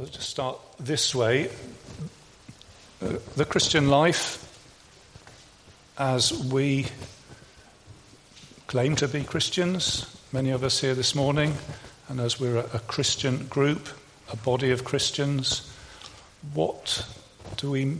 [0.00, 1.50] Let's just start this way.
[3.00, 4.42] The Christian life,
[5.98, 6.86] as we
[8.66, 11.52] claim to be Christians, many of us here this morning,
[12.08, 13.90] and as we're a Christian group,
[14.32, 15.70] a body of Christians,
[16.54, 17.06] what
[17.58, 17.98] do we,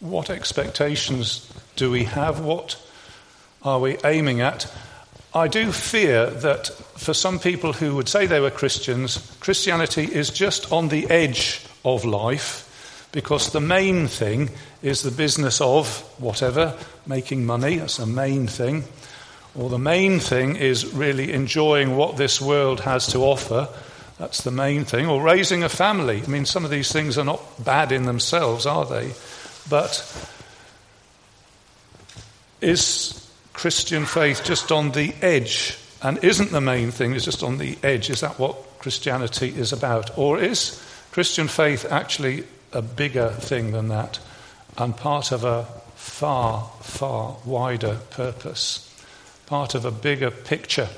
[0.00, 2.40] what expectations do we have?
[2.40, 2.76] What
[3.62, 4.68] are we aiming at?
[5.32, 10.30] I do fear that for some people who would say they were Christians, Christianity is
[10.30, 14.50] just on the edge of life because the main thing
[14.82, 16.76] is the business of whatever,
[17.06, 18.84] making money, that's the main thing.
[19.54, 23.68] Or the main thing is really enjoying what this world has to offer.
[24.18, 25.06] That's the main thing.
[25.06, 26.22] Or raising a family.
[26.24, 29.12] I mean, some of these things are not bad in themselves, are they?
[29.70, 30.02] But
[32.60, 37.56] is Christian faith just on the edge and isn't the main thing, is just on
[37.56, 38.10] the edge.
[38.10, 40.16] Is that what Christianity is about?
[40.18, 40.80] Or is
[41.12, 44.20] Christian faith actually a bigger thing than that
[44.76, 48.94] and part of a far, far wider purpose,
[49.46, 50.90] part of a bigger picture?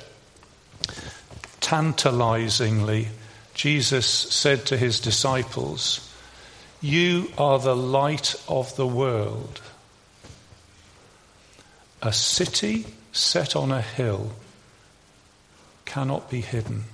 [1.60, 3.06] Tantalizingly,
[3.54, 6.12] Jesus said to his disciples,
[6.80, 9.60] You are the light of the world.
[12.02, 14.32] A city set on a hill
[15.86, 16.84] cannot be hidden.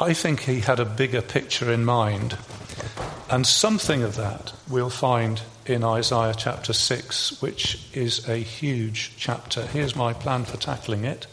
[0.00, 2.36] I think he had a bigger picture in mind,
[3.30, 9.66] and something of that we'll find in Isaiah chapter 6, which is a huge chapter.
[9.66, 11.26] Here's my plan for tackling it.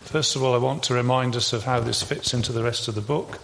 [0.00, 2.88] First of all, I want to remind us of how this fits into the rest
[2.88, 3.38] of the book.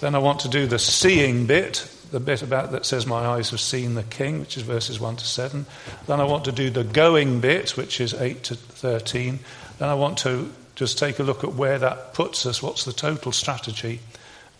[0.00, 3.50] Then I want to do the seeing bit, the bit about that says, My eyes
[3.50, 5.66] have seen the King, which is verses 1 to 7.
[6.06, 9.40] Then I want to do the going bit, which is 8 to 13.
[9.78, 12.92] Then I want to just take a look at where that puts us, what's the
[12.92, 14.00] total strategy,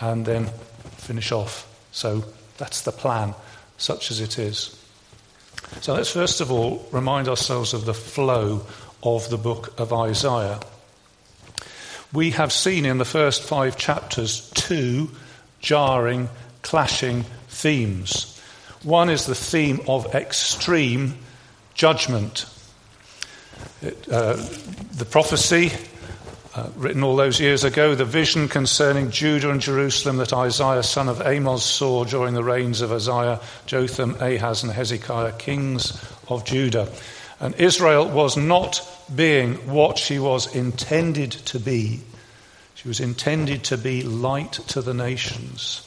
[0.00, 0.46] and then
[0.96, 1.66] finish off.
[1.92, 2.24] So
[2.56, 3.34] that's the plan,
[3.76, 4.74] such as it is.
[5.80, 8.66] So let's first of all remind ourselves of the flow
[9.02, 10.60] of the book of Isaiah.
[12.12, 15.10] We have seen in the first five chapters two
[15.60, 16.28] jarring,
[16.62, 18.40] clashing themes.
[18.82, 21.16] One is the theme of extreme
[21.74, 22.46] judgment.
[23.82, 24.34] It, uh,
[24.92, 25.72] the prophecy
[26.54, 31.08] uh, written all those years ago, the vision concerning Judah and Jerusalem that Isaiah, son
[31.08, 36.88] of Amos, saw during the reigns of Uzziah, Jotham, Ahaz, and Hezekiah, kings of Judah.
[37.40, 38.82] And Israel was not
[39.14, 42.00] being what she was intended to be.
[42.74, 45.84] She was intended to be light to the nations.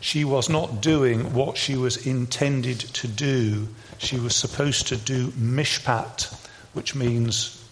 [0.00, 3.68] She was not doing what she was intended to do.
[3.98, 6.41] She was supposed to do mishpat,
[6.72, 7.62] which means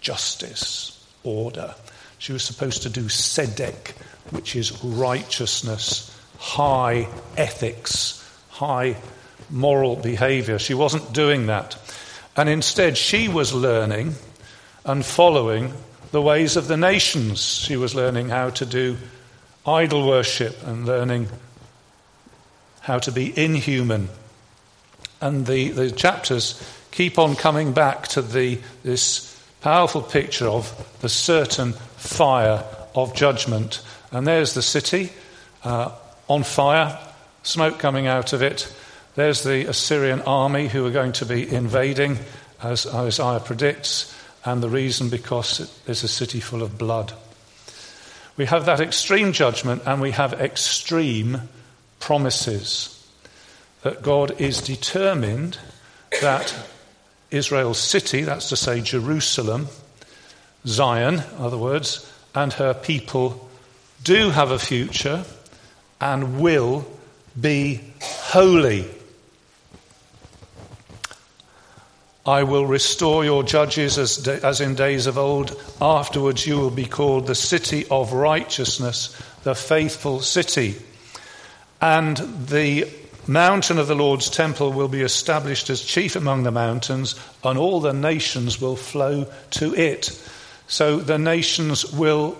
[0.00, 1.74] justice, order.
[2.18, 3.92] She was supposed to do tzedek,
[4.30, 8.20] which is righteousness, high ethics,
[8.50, 8.96] high
[9.50, 10.58] moral behavior.
[10.58, 11.76] She wasn't doing that.
[12.36, 14.14] And instead, she was learning
[14.84, 15.72] and following
[16.10, 17.42] the ways of the nations.
[17.42, 18.96] She was learning how to do
[19.66, 21.28] idol worship and learning
[22.80, 24.08] how to be inhuman.
[25.20, 26.60] And the, the chapters
[26.94, 33.82] keep on coming back to the, this powerful picture of the certain fire of judgment.
[34.12, 35.10] And there's the city
[35.64, 35.90] uh,
[36.28, 36.96] on fire,
[37.42, 38.72] smoke coming out of it.
[39.16, 42.18] There's the Assyrian army who are going to be invading,
[42.62, 47.12] as Isaiah predicts, and the reason because is a city full of blood.
[48.36, 51.48] We have that extreme judgment and we have extreme
[51.98, 52.90] promises
[53.82, 55.58] that God is determined
[56.20, 56.54] that
[57.34, 59.68] Israel's city, that's to say Jerusalem,
[60.66, 63.48] Zion, in other words, and her people
[64.02, 65.24] do have a future
[66.00, 66.86] and will
[67.38, 68.86] be holy.
[72.26, 75.60] I will restore your judges as, as in days of old.
[75.80, 80.76] Afterwards, you will be called the city of righteousness, the faithful city.
[81.82, 82.16] And
[82.46, 82.88] the
[83.26, 87.80] mountain of the Lord's temple will be established as chief among the mountains, and all
[87.80, 90.06] the nations will flow to it.
[90.66, 92.36] So the nations will,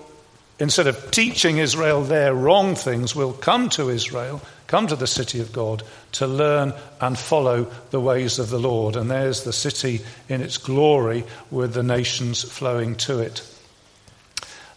[0.58, 5.40] instead of teaching Israel their wrong things, will come to Israel come to the city
[5.40, 5.82] of God
[6.12, 8.96] to learn and follow the ways of the Lord.
[8.96, 13.48] And there's the city in its glory with the nations flowing to it.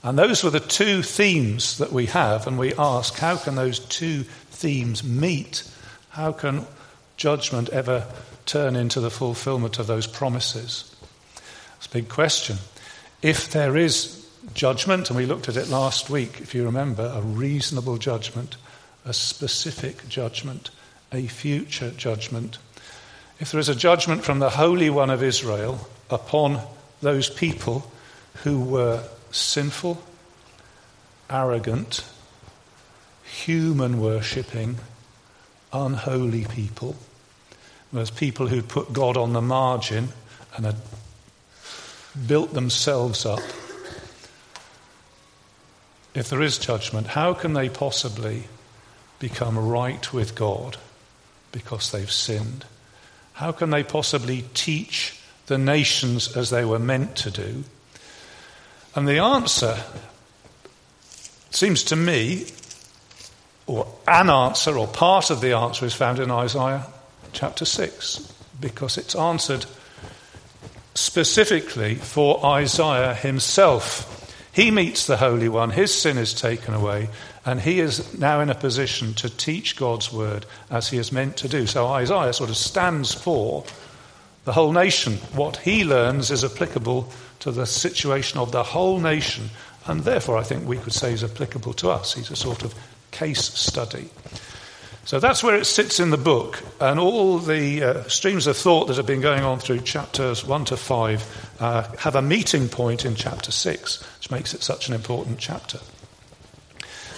[0.04, 3.80] And those were the two themes that we have, and we ask how can those
[3.80, 5.64] two themes meet?
[6.18, 6.66] How can
[7.16, 8.08] judgment ever
[8.48, 10.96] turn into the fulfillment of those promises?
[11.76, 12.58] It's a big question.
[13.22, 17.22] If there is judgment, and we looked at it last week, if you remember, a
[17.22, 18.58] reasonable judgment,
[19.06, 20.72] a specific judgment,
[21.12, 22.58] a future judgment.
[23.40, 26.62] If there is a judgment from the Holy One of Israel upon
[27.00, 27.92] those people
[28.44, 30.02] who were sinful,
[31.30, 32.04] arrogant,
[33.24, 34.80] human worshipping,
[35.74, 36.96] unholy people,
[37.94, 40.10] those people who put God on the margin
[40.56, 40.76] and had
[42.28, 43.42] built themselves up.
[46.14, 48.44] If there is judgment, how can they possibly
[49.20, 50.78] become right with God
[51.52, 52.66] because they've sinned?
[53.34, 57.64] How can they possibly teach the nations as they were meant to do?
[58.96, 59.84] And the answer
[61.52, 62.48] seems to me,
[63.68, 66.88] or an answer, or part of the answer, is found in Isaiah
[67.34, 69.66] chapter 6, because it's answered
[70.96, 74.14] specifically for Isaiah himself.
[74.54, 77.10] He meets the Holy One, his sin is taken away,
[77.46, 81.38] and he is now in a position to teach God's word as he is meant
[81.38, 81.68] to do.
[81.68, 83.64] So Isaiah sort of stands for
[84.46, 85.14] the whole nation.
[85.36, 87.12] What he learns is applicable
[87.42, 89.50] to the situation of the whole nation,
[89.86, 92.14] and therefore I think we could say is applicable to us.
[92.14, 92.74] He's a sort of
[93.18, 94.10] case study.
[95.06, 98.88] So that's where it sits in the book, and all the uh, streams of thought
[98.88, 103.06] that have been going on through chapters 1 to 5 uh, have a meeting point
[103.06, 105.80] in chapter 6, which makes it such an important chapter.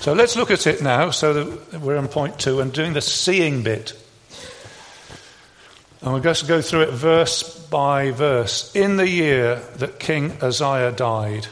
[0.01, 3.01] So let's look at it now, so that we're on point 2 and doing the
[3.01, 3.93] seeing bit.
[6.01, 8.73] And we're going to go through it verse by verse.
[8.75, 11.47] In the year that King Uzziah died,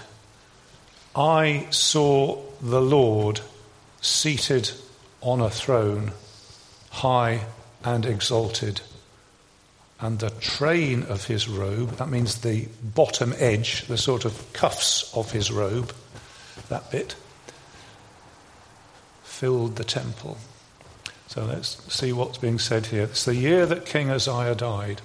[1.16, 3.42] I saw the Lord
[4.02, 4.72] seated
[5.22, 6.12] on a throne
[6.92, 7.46] high
[7.84, 8.82] and exalted.
[10.00, 15.12] And the train of his robe, that means the bottom edge, the sort of cuffs
[15.16, 15.94] of his robe,
[16.70, 17.16] that bit,
[19.24, 20.38] filled the temple.
[21.28, 23.04] So let's see what's being said here.
[23.04, 25.02] It's the year that King Uzziah died.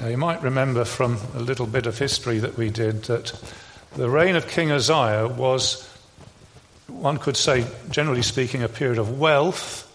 [0.00, 3.32] Now, you might remember from a little bit of history that we did that
[3.94, 5.85] the reign of King Uzziah was,
[6.88, 9.86] one could say, generally speaking, a period of wealth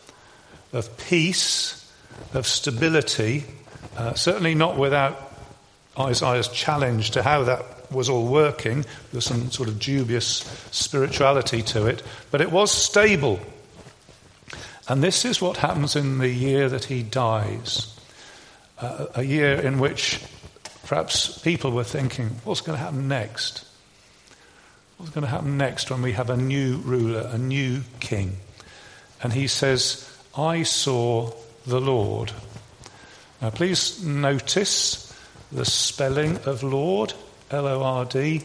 [0.74, 1.92] of peace,
[2.34, 3.44] of stability,
[3.98, 5.34] uh, certainly not without
[6.00, 8.86] Isaiah's challenge to how that was all working.
[9.12, 10.38] There's some sort of dubious
[10.72, 13.40] spirituality to it, but it was stable.
[14.88, 17.88] And this is what happens in the year that he dies.
[18.80, 20.20] Uh, a year in which
[20.86, 23.66] perhaps people were thinking, what's going to happen next?
[25.02, 28.38] What's going to happen next when we have a new ruler, a new king?
[29.24, 30.08] And he says,
[30.38, 31.32] I saw
[31.66, 32.32] the Lord.
[33.42, 35.12] Now, please notice
[35.52, 37.16] the spelling of Lord,
[37.50, 38.44] L O R D,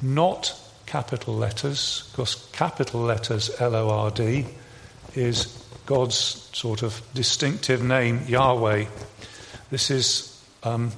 [0.00, 4.46] not capital letters, because capital letters, L O R D,
[5.16, 5.46] is
[5.84, 8.84] God's sort of distinctive name, Yahweh.
[9.72, 10.92] This is um,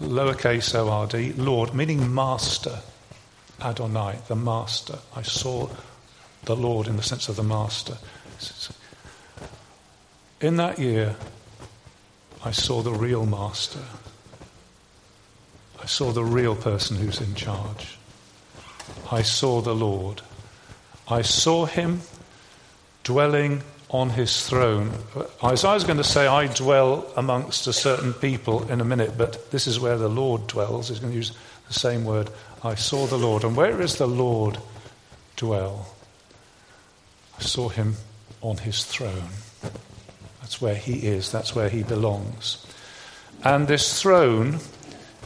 [0.00, 2.78] lowercase o r d, Lord, meaning master,
[3.60, 4.98] Adonai, the master.
[5.14, 5.68] I saw
[6.44, 7.96] the Lord in the sense of the master.
[10.40, 11.16] In that year,
[12.44, 13.82] I saw the real master.
[15.80, 17.98] I saw the real person who's in charge.
[19.10, 20.22] I saw the Lord.
[21.08, 22.00] I saw him
[23.04, 24.90] dwelling on his throne.
[25.44, 29.66] Isaiah's going to say, I dwell amongst a certain people in a minute, but this
[29.66, 30.88] is where the Lord dwells.
[30.88, 31.36] He's going to use
[31.68, 32.30] the same word.
[32.62, 33.44] I saw the Lord.
[33.44, 34.58] And where is the Lord
[35.36, 35.94] dwell?
[37.38, 37.96] I saw him
[38.40, 39.30] on his throne.
[40.40, 42.66] That's where he is, that's where he belongs.
[43.44, 44.58] And this throne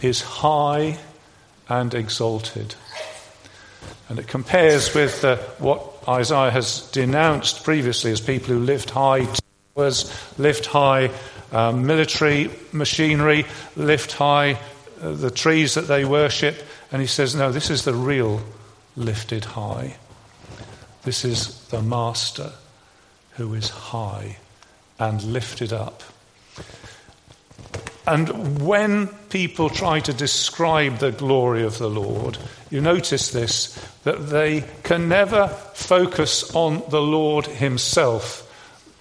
[0.02, 0.98] is high
[1.68, 2.74] and exalted.
[4.08, 9.26] And it compares with uh, what Isaiah has denounced previously as people who lift high
[9.74, 11.10] towers, lift high
[11.52, 14.58] um, military machinery, lift high uh,
[15.00, 16.56] Uh, the trees that they worship.
[16.90, 18.40] And he says, no, this is the real
[18.96, 19.96] lifted high.
[21.04, 22.52] This is the Master
[23.32, 24.38] who is high
[24.98, 26.02] and lifted up.
[28.06, 32.38] And when people try to describe the glory of the Lord,
[32.70, 33.74] you notice this
[34.04, 38.42] that they can never focus on the Lord Himself.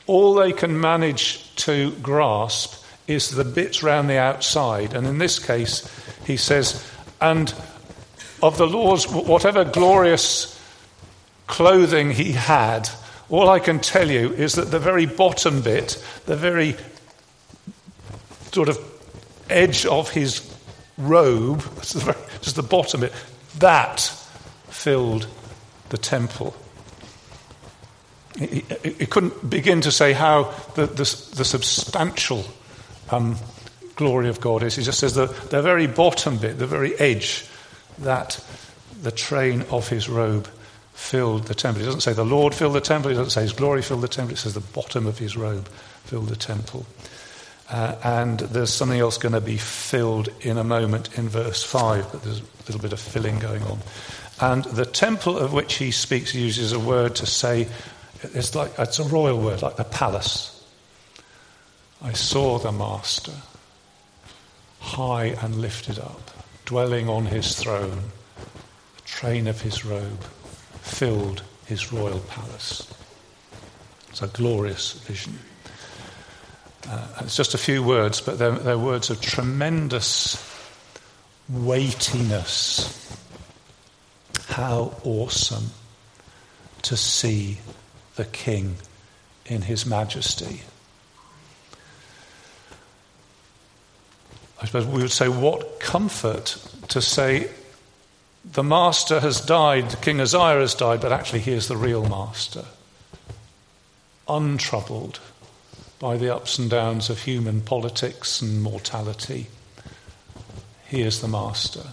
[0.08, 4.94] All they can manage to grasp is the bits round the outside.
[4.94, 5.88] And in this case,
[6.26, 6.90] he says,
[7.22, 7.54] and
[8.42, 10.60] of the Lord's, whatever glorious
[11.48, 12.90] clothing he had,
[13.30, 16.76] all I can tell you is that the very bottom bit, the very
[18.52, 18.80] sort of
[19.50, 20.52] edge of his
[20.98, 23.14] robe, just the bottom bit,
[23.60, 24.02] that
[24.70, 25.28] filled
[25.90, 26.56] the temple.
[28.38, 31.04] He couldn't begin to say how the, the,
[31.36, 32.44] the substantial
[33.12, 33.38] um,
[33.96, 34.76] glory of God is.
[34.76, 37.46] He just says the, the very bottom bit, the very edge,
[38.00, 38.44] that
[39.02, 40.48] the train of his robe
[40.94, 41.82] filled the temple.
[41.82, 44.08] He doesn't say the Lord filled the temple, he doesn't say his glory filled the
[44.08, 45.68] temple, it says the bottom of his robe
[46.06, 46.86] filled the temple.
[47.70, 52.12] Uh, and there's something else going to be filled in a moment in verse 5,
[52.12, 53.80] but there's a little bit of filling going on.
[54.40, 57.68] And the temple of which he speaks uses a word to say,
[58.22, 60.55] it's like it's a royal word, like the palace.
[62.02, 63.34] I saw the master
[64.80, 66.32] high and lifted up,
[66.66, 68.12] dwelling on his throne.
[68.98, 70.24] The train of his robe
[70.82, 72.88] filled his royal palace.
[74.10, 75.40] It's a glorious vision.
[76.88, 80.38] Uh, it's just a few words, but they're, they're words of tremendous
[81.50, 83.18] weightiness.
[84.48, 85.72] How awesome
[86.84, 87.58] to see
[88.16, 88.76] the King
[89.48, 90.62] in his majesty.
[94.62, 96.58] I suppose we would say, what comfort
[96.90, 97.50] to say
[98.54, 102.66] the master has died, King Uzziah has died, but actually he is the real master.
[104.28, 105.20] Untroubled
[106.00, 109.48] by the ups and downs of human politics and mortality.
[110.88, 111.84] He is the master.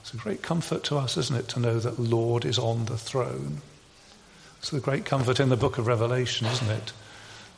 [0.00, 2.96] It's a great comfort to us, isn't it, to know that Lord is on the
[2.96, 3.60] throne.
[4.58, 6.92] It's the great comfort in the book of Revelation, isn't it?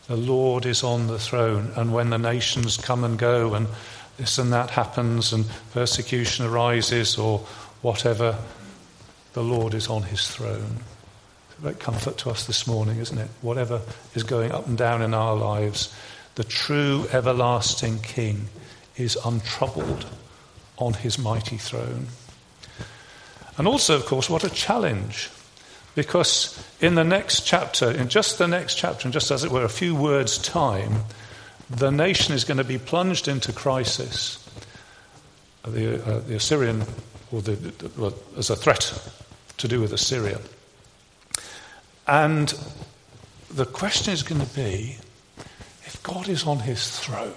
[0.07, 3.69] The Lord is on the throne, and when the nations come and go, and
[4.19, 7.39] this and that happens, and persecution arises, or
[7.83, 8.37] whatever,
[9.33, 10.81] the Lord is on his throne
[11.49, 13.31] It's a great comfort to us this morning, isn't it?
[13.41, 13.81] Whatever
[14.15, 15.95] is going up and down in our lives,
[16.35, 18.49] the true everlasting King
[18.97, 20.07] is untroubled
[20.77, 22.09] on his mighty throne.
[23.57, 25.31] And also, of course, what a challenge.
[25.95, 29.65] Because in the next chapter, in just the next chapter, and just as it were
[29.65, 31.05] a few words' time,
[31.71, 34.45] the nation is going to be plunged into crisis.
[35.65, 36.83] The, uh, the Assyrian,
[37.31, 39.13] or the, the, well, as a threat
[39.59, 40.41] to do with Assyria.
[42.07, 42.55] And
[43.51, 44.97] the question is going to be
[45.85, 47.35] if God is on his throne,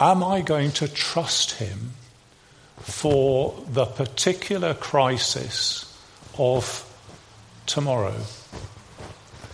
[0.00, 1.92] am I going to trust him
[2.80, 5.96] for the particular crisis
[6.38, 6.84] of
[7.66, 8.14] tomorrow?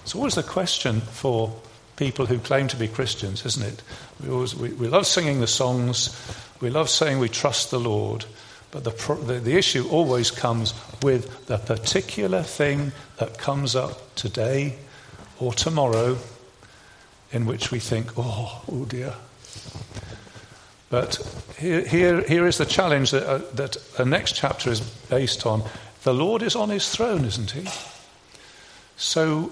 [0.03, 1.55] It's always a question for
[1.97, 3.83] people who claim to be Christians, isn't it?
[4.23, 6.17] We, always, we, we love singing the songs,
[6.61, 8.25] we love saying we trust the Lord,
[8.71, 8.91] but the,
[9.27, 14.77] the, the, issue always comes with the particular thing that comes up today
[15.39, 16.19] or tomorrow
[17.31, 19.15] in which we think, oh, oh dear.
[20.91, 21.17] But
[21.59, 25.63] here, here, here is the challenge that, uh, that the next chapter is based on.
[26.03, 27.69] The Lord is on his throne, isn't he?
[28.97, 29.51] So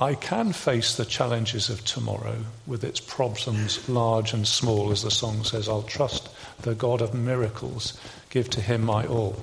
[0.00, 2.36] I can face the challenges of tomorrow
[2.68, 5.68] with its problems, large and small, as the song says.
[5.68, 6.28] I'll trust
[6.62, 7.98] the God of miracles,
[8.30, 9.42] give to him my all.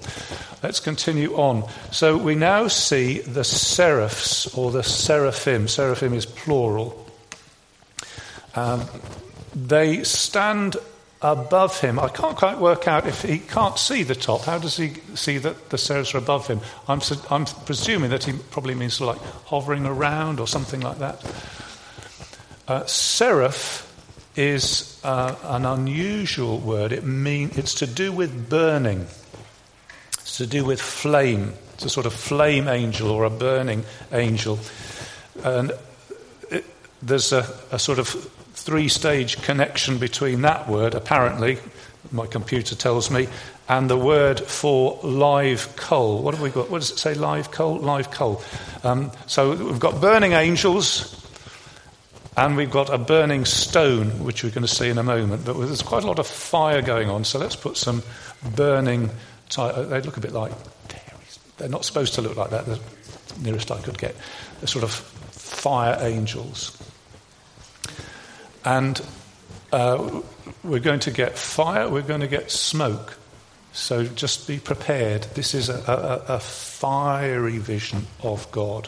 [0.64, 1.70] Let's continue on.
[1.92, 5.68] So we now see the seraphs or the seraphim.
[5.68, 7.06] Seraphim is plural.
[8.56, 8.86] Um,
[9.54, 10.78] they stand
[11.22, 12.00] above him.
[12.00, 14.42] I can't quite work out if he can't see the top.
[14.42, 16.60] How does he see that the seraphs are above him?
[16.88, 21.24] I'm, I'm presuming that he probably means like hovering around or something like that.
[22.68, 23.92] Uh, seraph
[24.36, 26.92] is uh, an unusual word.
[26.92, 29.08] It mean, it's to do with burning.
[30.14, 31.54] It's to do with flame.
[31.76, 34.60] It's a sort of flame angel or a burning angel.
[35.44, 35.72] And
[36.50, 36.66] it,
[37.02, 38.32] there's a, a sort of
[38.66, 41.60] three stage connection between that word, apparently,
[42.12, 43.28] my computer tells me,
[43.70, 46.24] and the word for live coal.
[46.24, 46.72] What have we got?
[46.72, 47.78] What does it say, live coal?
[47.78, 48.42] Live coal.
[48.84, 51.14] Um, so we've got burning angels,
[52.36, 55.46] and we've got a burning stone, which we're going to see in a moment.
[55.46, 58.02] But there's quite a lot of fire going on, so let's put some
[58.56, 59.12] burning.
[59.50, 60.52] Ty- they look a bit like.
[61.58, 62.80] They're not supposed to look like that, the
[63.42, 64.16] nearest I could get.
[64.60, 66.76] They're sort of fire angels.
[68.66, 69.00] And
[69.72, 70.22] uh,
[70.64, 73.18] we're going to get fire, we're going to get smoke.
[73.72, 75.24] So just be prepared.
[75.36, 78.88] This is a, a, a fiery vision of God.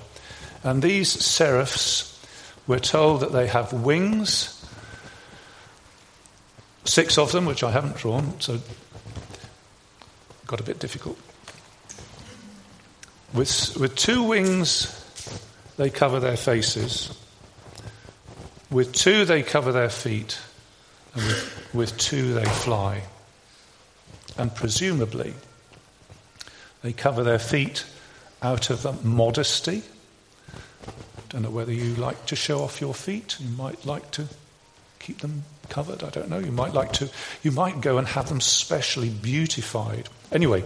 [0.64, 2.26] And these seraphs,
[2.66, 4.66] we're told that they have wings,
[6.86, 8.60] six of them, which I haven't drawn, so
[10.48, 11.20] got a bit difficult.
[13.34, 14.94] With, with two wings,
[15.76, 17.14] they cover their faces.
[18.70, 20.40] With two, they cover their feet,
[21.14, 23.04] and with, with two, they fly.
[24.38, 25.34] And presumably,
[26.84, 27.86] They cover their feet
[28.42, 29.82] out of modesty.
[31.30, 33.36] Don't know whether you like to show off your feet.
[33.40, 34.28] You might like to
[35.00, 36.04] keep them covered.
[36.04, 36.40] I don't know.
[36.40, 37.10] You might like to.
[37.44, 40.08] You might go and have them specially beautified.
[40.32, 40.64] Anyway,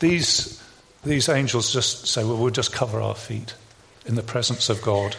[0.00, 0.60] these
[1.04, 3.54] these angels just say, "Well, we'll just cover our feet
[4.06, 5.14] in the presence of God,"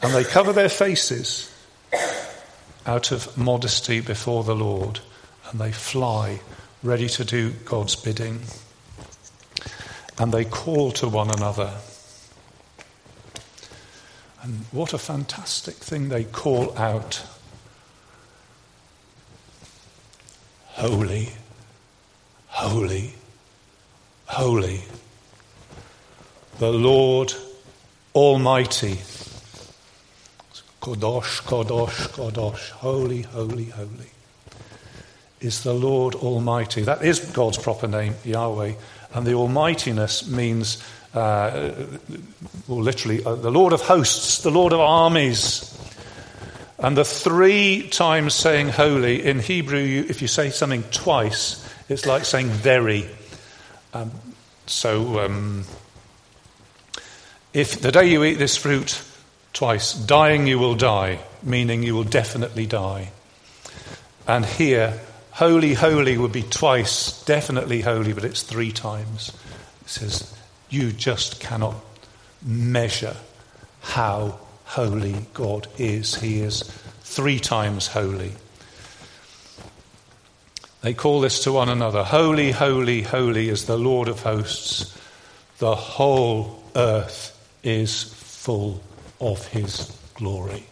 [0.00, 1.51] and they cover their faces
[2.86, 5.00] out of modesty before the Lord,
[5.50, 6.40] and they fly
[6.82, 8.40] ready to do God's bidding.
[10.18, 11.74] And they call to one another.
[14.42, 17.24] And what a fantastic thing they call out
[20.74, 21.28] Holy,
[22.48, 23.14] holy,
[24.26, 24.82] holy,
[26.58, 27.32] the Lord
[28.14, 28.98] Almighty.
[30.82, 34.10] Kodosh, Kodosh, Kodosh, holy, holy, holy
[35.40, 36.82] is the Lord Almighty.
[36.82, 38.72] That is God's proper name, Yahweh.
[39.14, 40.82] And the Almightiness means,
[41.14, 41.70] uh,
[42.66, 45.68] well, literally, uh, the Lord of hosts, the Lord of armies.
[46.80, 52.06] And the three times saying holy, in Hebrew, you, if you say something twice, it's
[52.06, 53.08] like saying very.
[53.94, 54.10] Um,
[54.66, 55.64] so, um,
[57.54, 59.00] if the day you eat this fruit
[59.52, 63.10] twice, dying you will die, meaning you will definitely die.
[64.26, 65.00] And here,
[65.32, 69.32] Holy, holy would be twice, definitely holy, but it's three times.
[69.80, 71.76] It says, You just cannot
[72.42, 73.16] measure
[73.80, 76.16] how holy God is.
[76.16, 76.60] He is
[77.00, 78.32] three times holy.
[80.82, 84.94] They call this to one another Holy, holy, holy is the Lord of hosts.
[85.58, 87.30] The whole earth
[87.62, 88.82] is full
[89.22, 90.64] of his glory.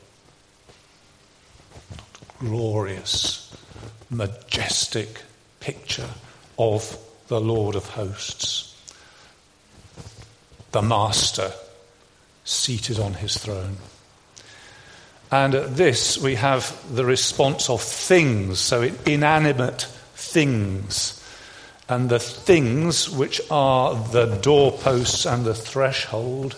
[2.40, 3.56] Glorious
[4.10, 5.22] majestic
[5.60, 6.10] picture
[6.58, 8.76] of the Lord of hosts,
[10.72, 11.52] the Master
[12.44, 13.76] seated on his throne.
[15.30, 19.82] And at this, we have the response of things, so inanimate
[20.14, 21.16] things.
[21.88, 26.56] And the things, which are the doorposts and the threshold,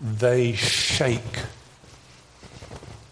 [0.00, 1.38] they shake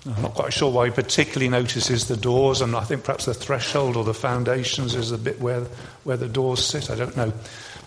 [0.06, 3.32] I'm not quite sure why he particularly notices the doors, and I think perhaps the
[3.32, 5.62] threshold or the foundations is a bit where,
[6.04, 6.90] where the doors sit.
[6.90, 7.32] I don't know.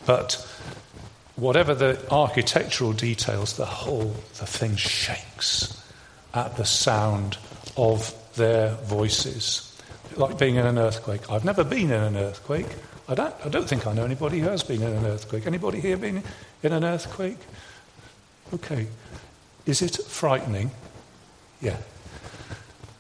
[0.08, 0.34] But
[1.36, 5.84] whatever the architectural details, the whole the thing shakes
[6.34, 7.38] at the sound
[7.76, 9.64] of their voices.
[10.16, 11.30] Like being in an earthquake.
[11.30, 12.68] I've never been in an earthquake.
[13.08, 15.46] I don't, I don't think I know anybody who has been in an earthquake.
[15.46, 16.24] Anybody here been
[16.64, 17.38] in an earthquake?
[18.54, 18.88] Okay.
[19.66, 20.72] Is it frightening?
[21.62, 21.78] Yeah.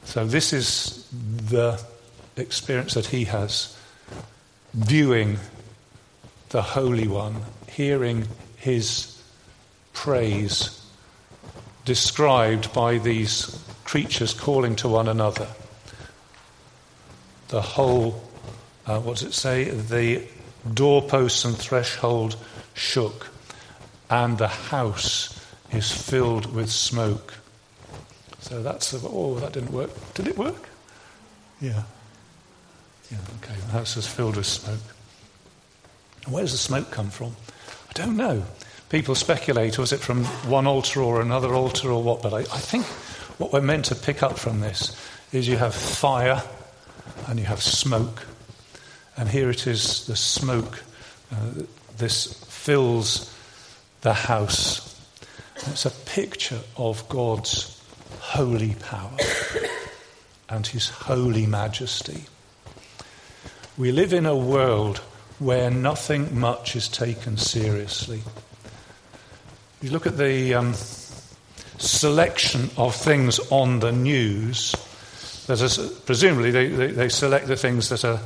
[0.04, 1.82] So, this is the
[2.36, 3.78] experience that he has
[4.74, 5.38] viewing
[6.50, 9.22] the Holy One, hearing his
[9.94, 10.86] praise
[11.86, 15.48] described by these creatures calling to one another.
[17.48, 18.22] The whole,
[18.86, 19.66] uh, what does it say?
[19.66, 20.24] The
[20.74, 22.36] doorposts and threshold
[22.74, 23.28] shook,
[24.10, 25.37] and the house
[25.72, 27.34] is filled with smoke.
[28.40, 29.90] So that's, oh, that didn't work.
[30.14, 30.70] Did it work?
[31.60, 31.84] Yeah.
[33.12, 33.56] Yeah, okay.
[33.68, 34.80] The house is filled with smoke.
[36.26, 37.36] And where does the smoke come from?
[37.90, 38.44] I don't know.
[38.90, 42.22] People speculate, was it from one altar or another altar or what?
[42.22, 42.86] But I, I think
[43.38, 44.96] what we're meant to pick up from this
[45.34, 46.42] is you have fire
[47.28, 48.26] and you have smoke.
[49.18, 50.84] And here it is the smoke.
[51.32, 51.64] Uh,
[51.98, 53.34] this fills
[54.02, 54.87] the house.
[55.66, 57.82] It's a picture of God's
[58.20, 59.12] holy power
[60.50, 62.26] and his holy majesty.
[63.78, 65.00] We live in a world
[65.40, 68.22] where nothing much is taken seriously.
[69.82, 70.74] You look at the um,
[71.78, 74.76] selection of things on the news,
[76.06, 78.20] presumably they, they, they, select the things that are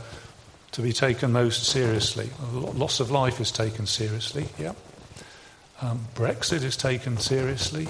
[0.72, 2.30] to be taken most seriously.
[2.54, 4.74] Loss of life is taken seriously, yeah.
[5.82, 7.88] Um, Brexit is taken seriously.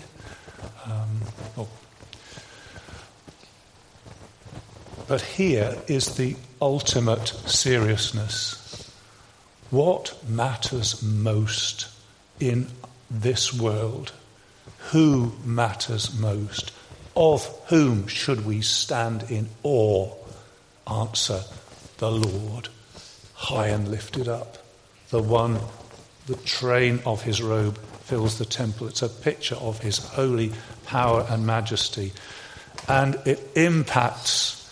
[0.86, 1.22] Um,
[5.12, 8.90] But here is the ultimate seriousness.
[9.70, 11.90] What matters most
[12.40, 12.68] in
[13.10, 14.14] this world?
[14.92, 16.72] Who matters most?
[17.14, 20.14] Of whom should we stand in awe?
[20.90, 21.44] Answer
[21.98, 22.70] the Lord,
[23.34, 24.60] high and lifted up,
[25.10, 25.60] the one,
[26.28, 28.88] the train of his robe fills the temple.
[28.88, 30.52] It's a picture of his holy
[30.86, 32.14] power and majesty.
[32.88, 34.70] And it impacts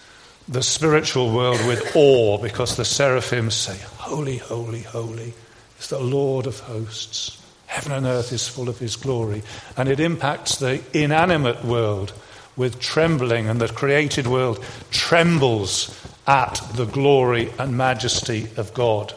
[0.47, 5.33] the spiritual world with awe because the seraphim say, Holy, holy, holy
[5.79, 7.41] is the Lord of hosts.
[7.67, 9.43] Heaven and earth is full of his glory.
[9.77, 12.13] And it impacts the inanimate world
[12.57, 15.95] with trembling, and the created world trembles
[16.27, 19.13] at the glory and majesty of God.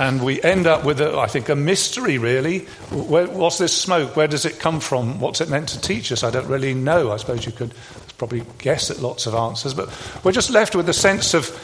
[0.00, 2.60] And we end up with, a, I think, a mystery, really.
[2.90, 4.16] Where, what's this smoke?
[4.16, 5.20] Where does it come from?
[5.20, 6.24] What's it meant to teach us?
[6.24, 7.12] I don't really know.
[7.12, 7.74] I suppose you could
[8.16, 9.74] probably guess at lots of answers.
[9.74, 9.90] But
[10.24, 11.54] we're just left with the sense of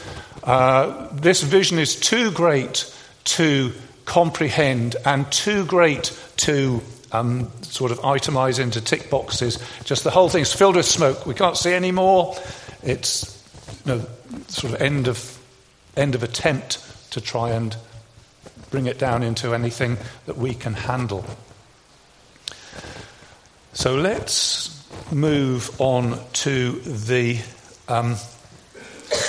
[0.43, 3.73] uh, this vision is too great to
[4.05, 6.79] comprehend and too great to
[7.11, 9.57] um, sort of itemize into tick boxes.
[9.83, 11.25] Just the whole thing's filled with smoke.
[11.25, 12.35] We can't see any more.
[12.83, 13.43] It's
[13.83, 14.05] you know,
[14.47, 15.39] sort of end of
[15.95, 17.75] end of attempt to try and
[18.69, 21.25] bring it down into anything that we can handle.
[23.73, 24.73] So let's
[25.11, 27.39] move on to the
[27.87, 28.15] um,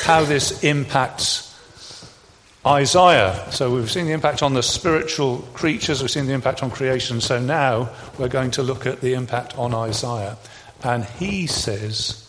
[0.04, 1.48] how this impacts
[2.66, 3.46] Isaiah.
[3.50, 7.20] So we've seen the impact on the spiritual creatures, we've seen the impact on creation.
[7.20, 10.36] So now we're going to look at the impact on Isaiah.
[10.82, 12.28] And he says,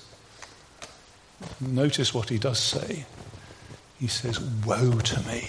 [1.60, 3.06] notice what he does say.
[4.00, 5.46] He says, Woe to me,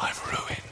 [0.00, 0.70] I'm ruined.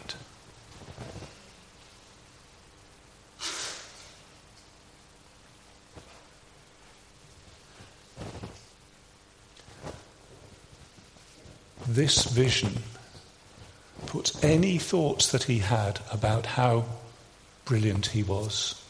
[11.88, 12.82] this vision
[14.06, 16.84] puts any thoughts that he had about how
[17.64, 18.80] brilliant he was,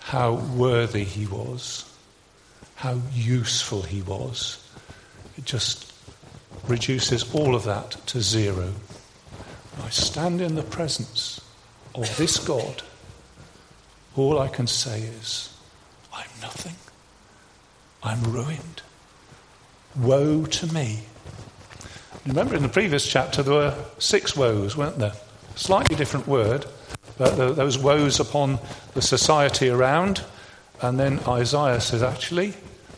[0.00, 1.84] how worthy he was,
[2.74, 4.62] how useful he was.
[5.36, 5.87] It just
[6.68, 8.72] reduces all of that to zero.
[9.82, 11.40] I stand in the presence
[11.94, 12.82] of this God.
[14.16, 15.56] All I can say is,
[16.12, 16.74] I'm nothing.
[18.02, 18.82] I'm ruined.
[19.96, 21.00] Woe to me.
[22.26, 25.14] Remember in the previous chapter there were six woes, weren't there?
[25.56, 26.66] Slightly different word,
[27.16, 28.58] but those woes upon
[28.94, 30.24] the society around.
[30.82, 32.54] And then Isaiah says, actually,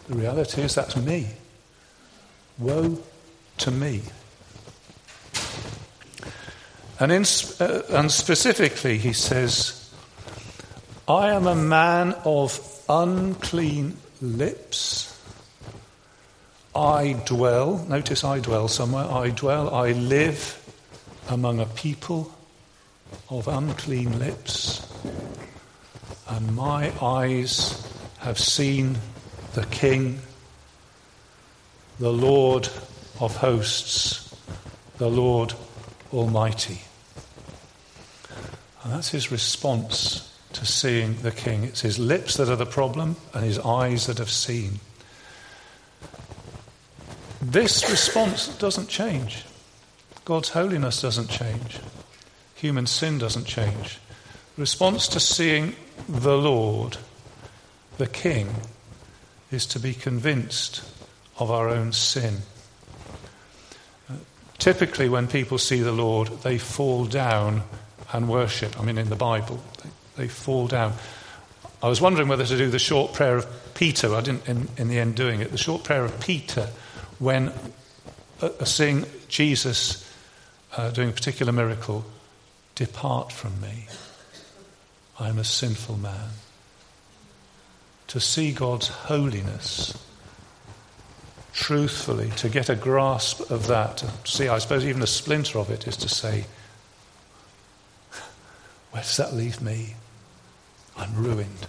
[0.09, 1.29] the reality is that's me.
[2.59, 2.99] Woe
[3.61, 4.03] to me.
[6.99, 7.25] And, in,
[7.61, 9.91] uh, and specifically, he says,
[11.09, 15.11] I am a man of unclean lips
[16.75, 20.57] I dwell, notice I dwell somewhere, I dwell, I live
[21.29, 22.33] among a people
[23.29, 24.87] of unclean lips,
[26.29, 27.85] and my eyes
[28.19, 28.99] have seen
[29.55, 30.21] the King,
[31.99, 32.69] the Lord
[33.21, 34.35] of hosts,
[34.99, 35.55] the Lord
[36.13, 36.81] Almighty.
[38.83, 41.65] And that's his response to seeing the King.
[41.65, 44.81] It's his lips that are the problem and his eyes that have seen.
[47.43, 49.45] This response doesn't change.
[50.25, 51.79] God's holiness doesn't change.
[52.55, 53.99] Human sin doesn't change.
[54.57, 55.75] Response to seeing
[56.09, 56.99] the Lord,
[57.97, 58.49] the King,
[59.51, 60.83] is to be convinced
[61.39, 62.39] of our own sin.
[64.61, 67.63] Uh, typically, when people see the Lord, they fall down
[68.13, 68.79] and worship.
[68.79, 70.93] I mean, in the Bible, they, they fall down.
[71.83, 74.15] I was wondering whether to do the short prayer of Peter.
[74.15, 75.51] I didn't, in, in the end, doing it.
[75.51, 76.69] The short prayer of Peter
[77.19, 77.53] when
[78.43, 80.07] uh, seeing Jesus
[80.77, 82.05] uh, doing a particular miracle,
[82.75, 83.87] depart from me.
[85.19, 86.31] I am a sinful man.
[88.09, 89.97] To see God's holiness
[91.53, 95.71] truthfully, to get a grasp of that, to see, I suppose, even a splinter of
[95.71, 96.45] it, is to say,
[98.91, 99.95] where does that leave me?
[100.97, 101.67] I'm ruined.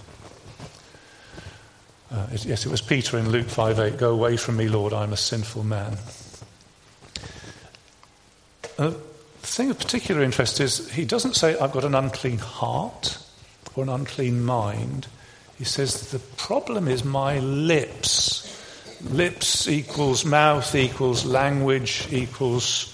[2.12, 3.98] Uh, it, yes, it was Peter in Luke 5:8.
[3.98, 5.98] Go away from me, Lord, I'm a sinful man.
[8.78, 13.18] Uh, the thing of particular interest is he doesn't say, I've got an unclean heart
[13.76, 15.08] or an unclean mind.
[15.58, 18.61] He says, the problem is my lips.
[19.10, 22.88] Lips equals mouth equals language equals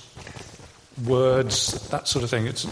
[1.06, 2.48] words, that sort of thing.
[2.48, 2.68] It's,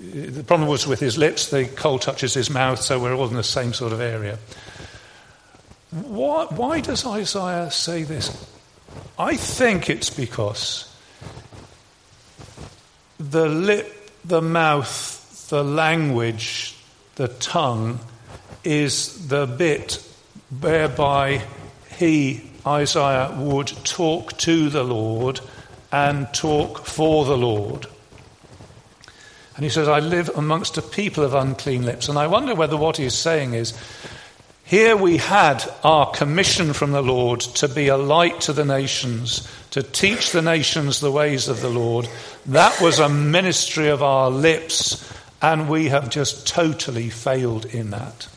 [0.00, 3.34] the problem was with his lips, the coal touches his mouth, so we're all in
[3.34, 4.38] the same sort of area.
[5.90, 8.46] Why, why does Isaiah say this?
[9.18, 10.90] I think it's because
[13.18, 16.76] the lip, the mouth, the language,
[17.16, 17.98] the tongue
[18.64, 20.02] is the bit
[20.60, 21.42] whereby
[22.00, 25.40] he, Isaiah, would talk to the Lord
[25.92, 27.86] and talk for the Lord.
[29.54, 32.08] And he says, I live amongst a people of unclean lips.
[32.08, 33.78] And I wonder whether what he's saying is
[34.64, 39.46] Here we had our commission from the Lord to be a light to the nations,
[39.72, 42.08] to teach the nations the ways of the Lord.
[42.46, 48.28] That was a ministry of our lips, and we have just totally failed in that.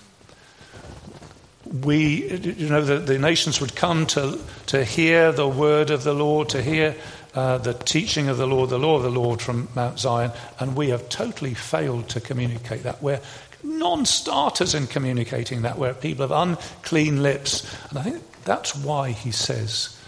[1.81, 6.13] We, you know, the, the nations would come to, to hear the word of the
[6.13, 6.95] Lord, to hear
[7.33, 10.75] uh, the teaching of the Lord, the law of the Lord from Mount Zion, and
[10.75, 13.01] we have totally failed to communicate that.
[13.01, 13.21] We're
[13.63, 17.67] non starters in communicating that, We're people of unclean lips.
[17.89, 19.99] And I think that's why he says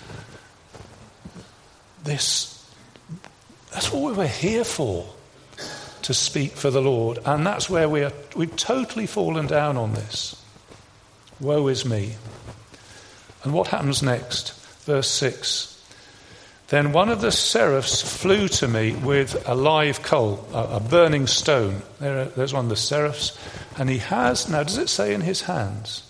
[2.04, 2.52] this.
[3.72, 5.08] That's what we're here for,
[6.04, 7.20] to speak for the Lord.
[7.26, 10.42] And that's where we are, we've totally fallen down on this.
[11.40, 12.16] Woe is me.
[13.44, 14.54] And what happens next?
[14.86, 15.72] Verse 6.
[16.70, 21.84] Then one of the seraphs flew to me with a live coal, a, burning stone.
[22.00, 23.38] There, there's one of the seraphs.
[23.78, 26.10] And he has, now does it say in his hands?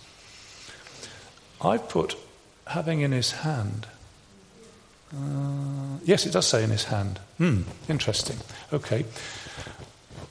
[1.62, 2.16] I put
[2.68, 3.88] having in his hand.
[5.14, 7.20] Uh, yes, it does say in his hand.
[7.38, 8.38] Hmm, interesting.
[8.72, 9.06] Okay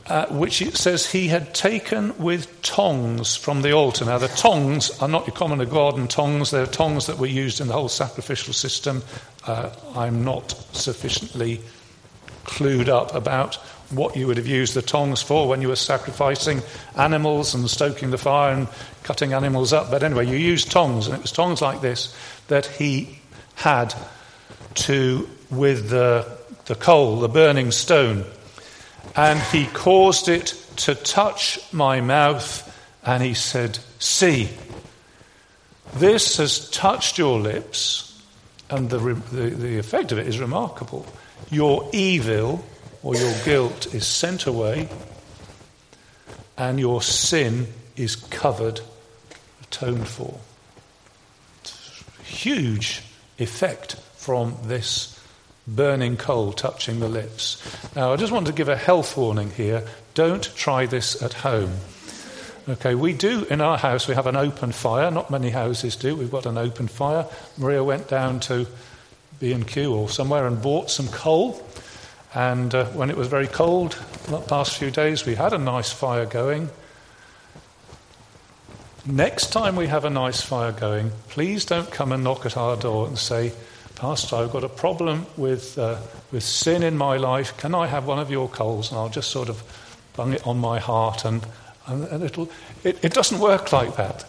[0.06, 4.04] uh, which it says he had taken with tongs from the altar.
[4.04, 7.68] Now, the tongs are not your common garden tongs, they're tongs that were used in
[7.68, 9.02] the whole sacrificial system.
[9.46, 11.60] Uh, I'm not sufficiently
[12.44, 13.56] clued up about
[13.90, 16.62] what you would have used the tongs for when you were sacrificing
[16.96, 18.68] animals and stoking the fire and
[19.02, 19.90] cutting animals up.
[19.90, 22.14] But anyway, you used tongs, and it was tongs like this
[22.48, 23.18] that he
[23.54, 23.94] had
[24.74, 26.26] to, with the,
[26.66, 28.24] the coal, the burning stone,
[29.16, 32.70] and he caused it to touch my mouth,
[33.04, 34.50] and he said, See,
[35.94, 38.20] this has touched your lips,
[38.70, 41.06] and the, the, the effect of it is remarkable.
[41.50, 42.64] Your evil
[43.02, 44.88] or your guilt is sent away,
[46.56, 48.80] and your sin is covered,
[49.62, 50.38] atoned for.
[52.24, 53.02] Huge
[53.38, 55.13] effect from this
[55.66, 57.62] burning coal touching the lips.
[57.96, 59.86] Now, I just want to give a health warning here.
[60.14, 61.72] Don't try this at home.
[62.66, 65.10] Okay, we do in our house, we have an open fire.
[65.10, 66.16] Not many houses do.
[66.16, 67.26] We've got an open fire.
[67.58, 68.66] Maria went down to
[69.38, 71.62] B&Q or somewhere and bought some coal.
[72.34, 73.98] And uh, when it was very cold,
[74.28, 76.70] the past few days, we had a nice fire going.
[79.06, 82.76] Next time we have a nice fire going, please don't come and knock at our
[82.76, 83.52] door and say,
[83.96, 85.98] Pastor, I've got a problem with, uh,
[86.32, 87.56] with sin in my life.
[87.56, 88.90] Can I have one of your coals?
[88.90, 89.62] And I'll just sort of
[90.16, 91.24] bung it on my heart.
[91.24, 91.46] And,
[91.86, 92.50] and, and it'll,
[92.82, 94.24] it, it doesn't work like that.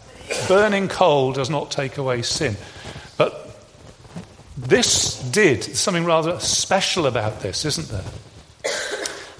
[0.47, 2.55] Burning coal does not take away sin.
[3.17, 3.59] But
[4.57, 5.63] this did.
[5.63, 8.71] There's something rather special about this, isn't there?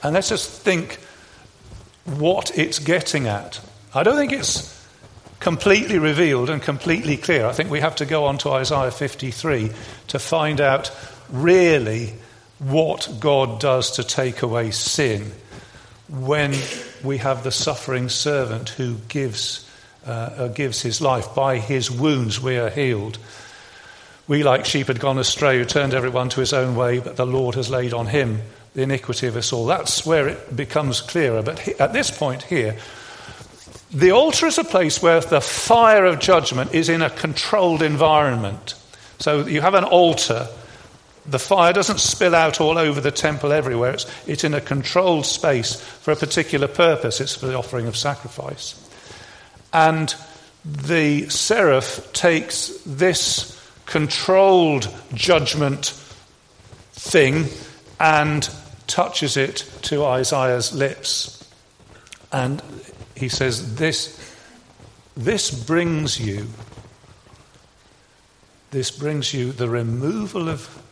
[0.04, 1.00] And let's just think
[2.06, 3.60] what it's getting at.
[3.94, 4.75] I don't think it's
[5.46, 7.46] completely revealed and completely clear.
[7.46, 9.70] I think we have to go on to Isaiah 53
[10.08, 10.90] to find out
[11.30, 12.14] really
[12.58, 15.32] what God does to take away sin
[16.10, 16.56] when
[17.04, 19.70] we have the suffering servant who gives,
[20.08, 21.36] uh, uh, gives his life.
[21.36, 23.20] By his wounds we are healed.
[24.28, 27.28] We, like sheep, had gone astray, who turned everyone to his own way, but the
[27.28, 28.42] Lord has laid on him
[28.74, 29.68] the iniquity of us all.
[29.68, 31.44] That's where it becomes clearer.
[31.44, 32.78] But at this point here,
[33.96, 38.76] the altar is a place where the fire of judgment is in a controlled environment.
[39.20, 40.50] So you have an altar,
[41.26, 43.94] the fire doesn't spill out all over the temple everywhere.
[43.94, 47.22] It's, it's in a controlled space for a particular purpose.
[47.22, 48.76] It's for the offering of sacrifice.
[49.72, 50.14] And
[50.66, 55.94] the seraph takes this controlled judgment
[56.92, 57.46] thing
[57.98, 58.50] and
[58.88, 61.50] touches it to Isaiah's lips.
[62.34, 62.62] And
[63.16, 64.36] he says, This,
[65.16, 66.48] this brings you,
[68.72, 70.84] this brings you the removal of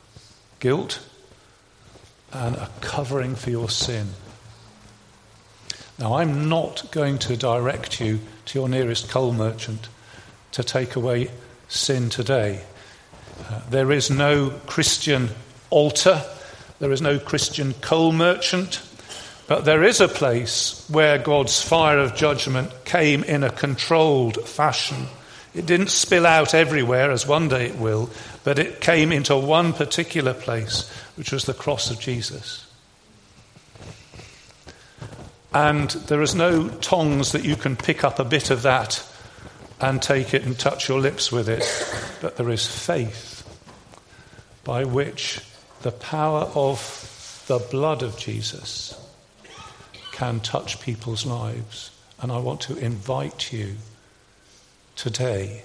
[0.60, 1.06] guilt
[2.32, 4.08] and a covering for your sin.
[6.00, 9.90] Now, I'm not going to direct you to your nearest coal merchant
[10.54, 11.30] to take away
[11.68, 12.64] sin today.
[13.48, 15.30] Uh, there is no Christian
[15.70, 16.24] altar,
[16.80, 18.82] there is no Christian coal merchant.
[19.48, 25.08] But there is a place where God's fire of judgment came in a controlled fashion.
[25.54, 28.10] It didn't spill out everywhere, as one day it will,
[28.44, 32.66] but it came into one particular place, which was the cross of Jesus.
[35.54, 39.06] And there is no tongs that you can pick up a bit of that
[39.80, 41.64] and take it and touch your lips with it,
[42.22, 43.42] but there is faith
[44.64, 45.42] by which
[45.82, 48.98] the power of the blood of Jesus
[50.14, 51.92] can touch people's lives.
[52.22, 53.76] And I want to invite you
[54.96, 55.64] today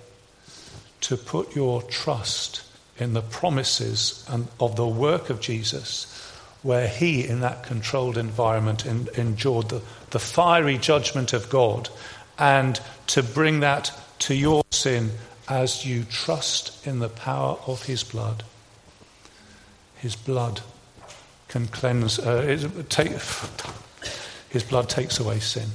[1.03, 2.65] to put your trust
[2.99, 6.07] in the promises and of the work of Jesus,
[6.63, 11.89] where he, in that controlled environment, in, endured the, the fiery judgment of God,
[12.39, 15.11] and to bring that to your sin
[15.49, 18.43] as you trust in the power of his blood.
[19.99, 20.61] His blood
[21.49, 23.13] can cleanse, uh, take,
[24.51, 25.69] his blood takes away sin.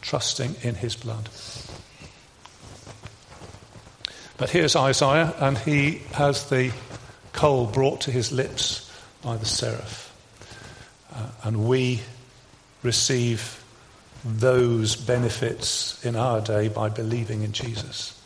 [0.00, 1.28] Trusting in his blood.
[4.38, 6.72] But here's Isaiah, and he has the
[7.32, 8.90] coal brought to his lips
[9.22, 10.12] by the seraph.
[11.12, 12.02] Uh, and we
[12.82, 13.62] receive
[14.24, 18.20] those benefits in our day by believing in Jesus.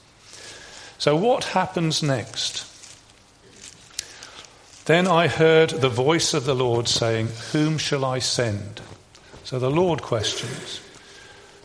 [0.98, 2.66] So, what happens next?
[4.86, 8.80] Then I heard the voice of the Lord saying, Whom shall I send?
[9.50, 10.80] So the Lord questions,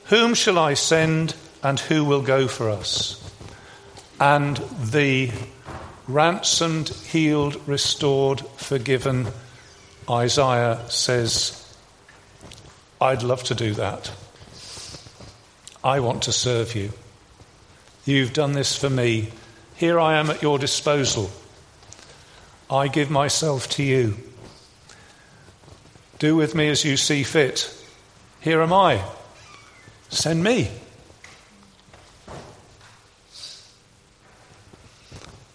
[0.05, 3.31] Whom shall I send and who will go for us?
[4.19, 5.29] And the
[6.07, 9.27] ransomed, healed, restored, forgiven
[10.09, 11.77] Isaiah says,
[12.99, 14.11] I'd love to do that.
[15.83, 16.91] I want to serve you.
[18.03, 19.29] You've done this for me.
[19.75, 21.29] Here I am at your disposal.
[22.67, 24.17] I give myself to you.
[26.17, 27.73] Do with me as you see fit.
[28.45, 29.03] Here am I.
[30.09, 30.69] Send me.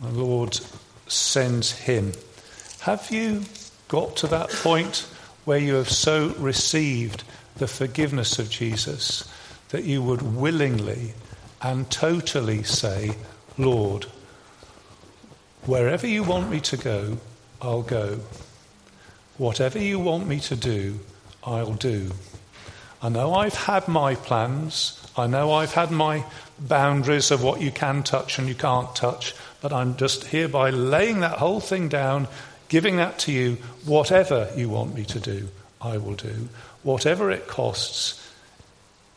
[0.01, 0.59] The Lord
[1.07, 2.15] sends him.
[2.81, 3.45] Have you
[3.87, 5.07] got to that point
[5.45, 7.23] where you have so received
[7.59, 9.33] the forgiveness of Jesus
[9.69, 11.15] that you would willingly
[11.63, 13.15] and totally say,
[13.57, 14.07] Lord,
[15.65, 17.19] wherever you want me to go,
[17.63, 18.19] I'll go.
[19.39, 20.99] Whatever you want me to do,
[21.45, 22.11] I'll do.
[23.03, 25.01] I know I've had my plans.
[25.17, 26.25] I know I've had my
[26.59, 31.21] boundaries of what you can touch and you can't touch, but I'm just hereby laying
[31.21, 32.29] that whole thing down,
[32.69, 33.57] giving that to you.
[33.87, 35.49] Whatever you want me to do,
[35.81, 36.49] I will do.
[36.83, 38.31] Whatever it costs,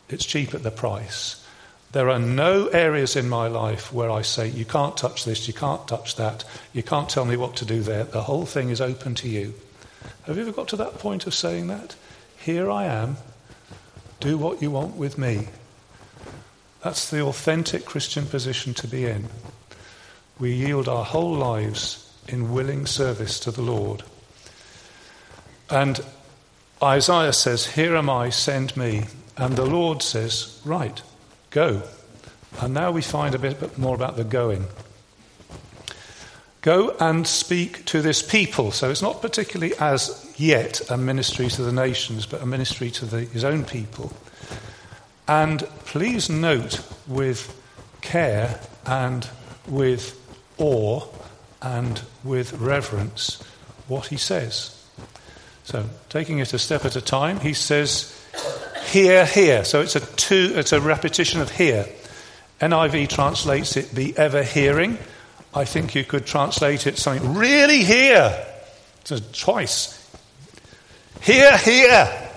[0.09, 1.45] it's cheap at the price.
[1.91, 5.53] There are no areas in my life where I say, you can't touch this, you
[5.53, 8.05] can't touch that, you can't tell me what to do there.
[8.05, 9.53] The whole thing is open to you.
[10.23, 11.95] Have you ever got to that point of saying that?
[12.37, 13.17] Here I am,
[14.23, 15.47] do what you want with me.
[16.81, 19.25] That's the authentic Christian position to be in.
[20.39, 24.03] We yield our whole lives in willing service to the Lord.
[25.69, 25.99] And
[26.81, 29.05] Isaiah says, Here am I, send me.
[29.37, 31.01] And the Lord says, Right,
[31.53, 31.83] Go.
[32.61, 34.65] And now we find a bit more about the going.
[36.61, 38.71] Go and speak to this people.
[38.71, 43.05] So it's not particularly as yet a ministry to the nations, but a ministry to
[43.05, 44.13] the, his own people.
[45.27, 47.59] And please note with
[48.01, 49.27] care and
[49.67, 50.19] with
[50.57, 51.07] awe
[51.61, 53.41] and with reverence
[53.87, 54.79] what he says.
[55.63, 58.19] So, taking it a step at a time, he says,
[58.87, 59.63] Hear, hear.
[59.63, 61.87] So it's a two, it's a repetition of hear.
[62.61, 64.97] NIV translates it be ever hearing.
[65.53, 68.45] I think you could translate it something really hear.
[69.09, 70.02] A choice.
[71.23, 72.29] Hear, hear.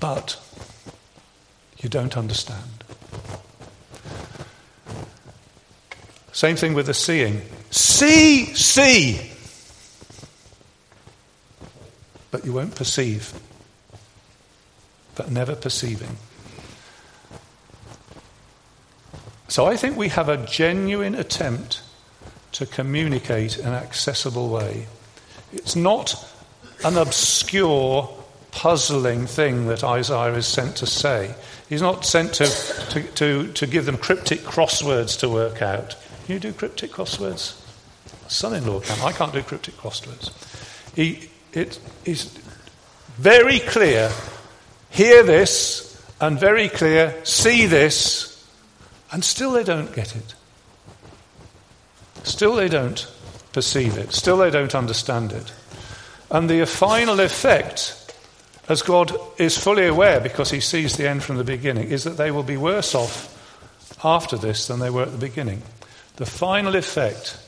[0.00, 0.38] But
[1.78, 2.84] you don't understand.
[6.32, 7.42] Same thing with the seeing.
[7.70, 9.32] See, see
[12.36, 13.32] but you won't perceive.
[15.14, 16.18] But never perceiving.
[19.48, 21.80] So I think we have a genuine attempt
[22.56, 24.86] to communicate in an accessible way.
[25.52, 26.14] It's not
[26.84, 28.08] an obscure,
[28.50, 31.34] puzzling thing that Isaiah is sent to say.
[31.68, 32.46] He's not sent to,
[32.90, 35.96] to, to, to give them cryptic crosswords to work out.
[36.24, 37.62] Can you do cryptic crosswords?
[38.28, 39.00] Son in law can.
[39.02, 40.32] I can't do cryptic crosswords.
[40.94, 42.36] He, it is
[43.18, 44.10] very clear
[44.96, 48.44] hear this, and very clear see this,
[49.12, 50.34] and still they don't get it.
[52.26, 53.08] Still they don't
[53.52, 54.12] perceive it.
[54.12, 55.52] Still they don't understand it.
[56.28, 58.14] And the final effect,
[58.68, 62.16] as God is fully aware because he sees the end from the beginning, is that
[62.16, 63.32] they will be worse off
[64.04, 65.62] after this than they were at the beginning.
[66.16, 67.38] The final effect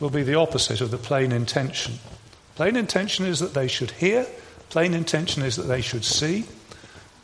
[0.00, 1.94] will be the opposite of the plain intention.
[2.56, 4.26] Plain intention is that they should hear,
[4.70, 6.46] plain intention is that they should see,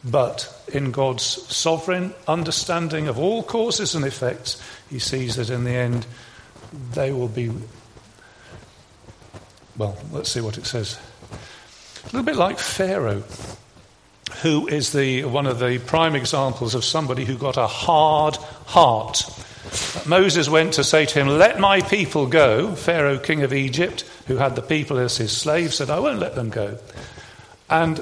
[0.05, 5.72] but in God's sovereign understanding of all causes and effects, he sees that in the
[5.72, 6.07] end
[6.92, 7.50] they will be.
[9.76, 10.98] Well, let's see what it says.
[12.02, 13.22] A little bit like Pharaoh.
[14.42, 19.22] who is the, one of the prime examples of somebody who got a hard heart.
[20.06, 22.74] Moses went to say to him, Let my people go.
[22.74, 26.34] Pharaoh, king of Egypt, who had the people as his slaves, said, I won't let
[26.34, 26.78] them go.
[27.70, 27.98] And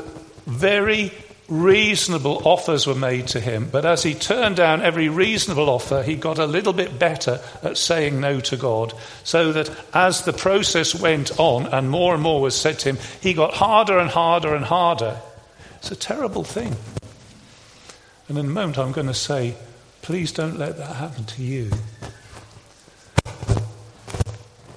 [0.46, 1.12] very
[1.50, 6.14] reasonable offers were made to him, but as he turned down every reasonable offer, he
[6.14, 8.94] got a little bit better at saying no to God.
[9.24, 12.98] So that as the process went on and more and more was said to him,
[13.20, 15.20] he got harder and harder and harder.
[15.78, 16.76] It's a terrible thing.
[18.28, 19.56] And in a moment, I'm going to say,
[20.02, 21.70] please don't let that happen to you.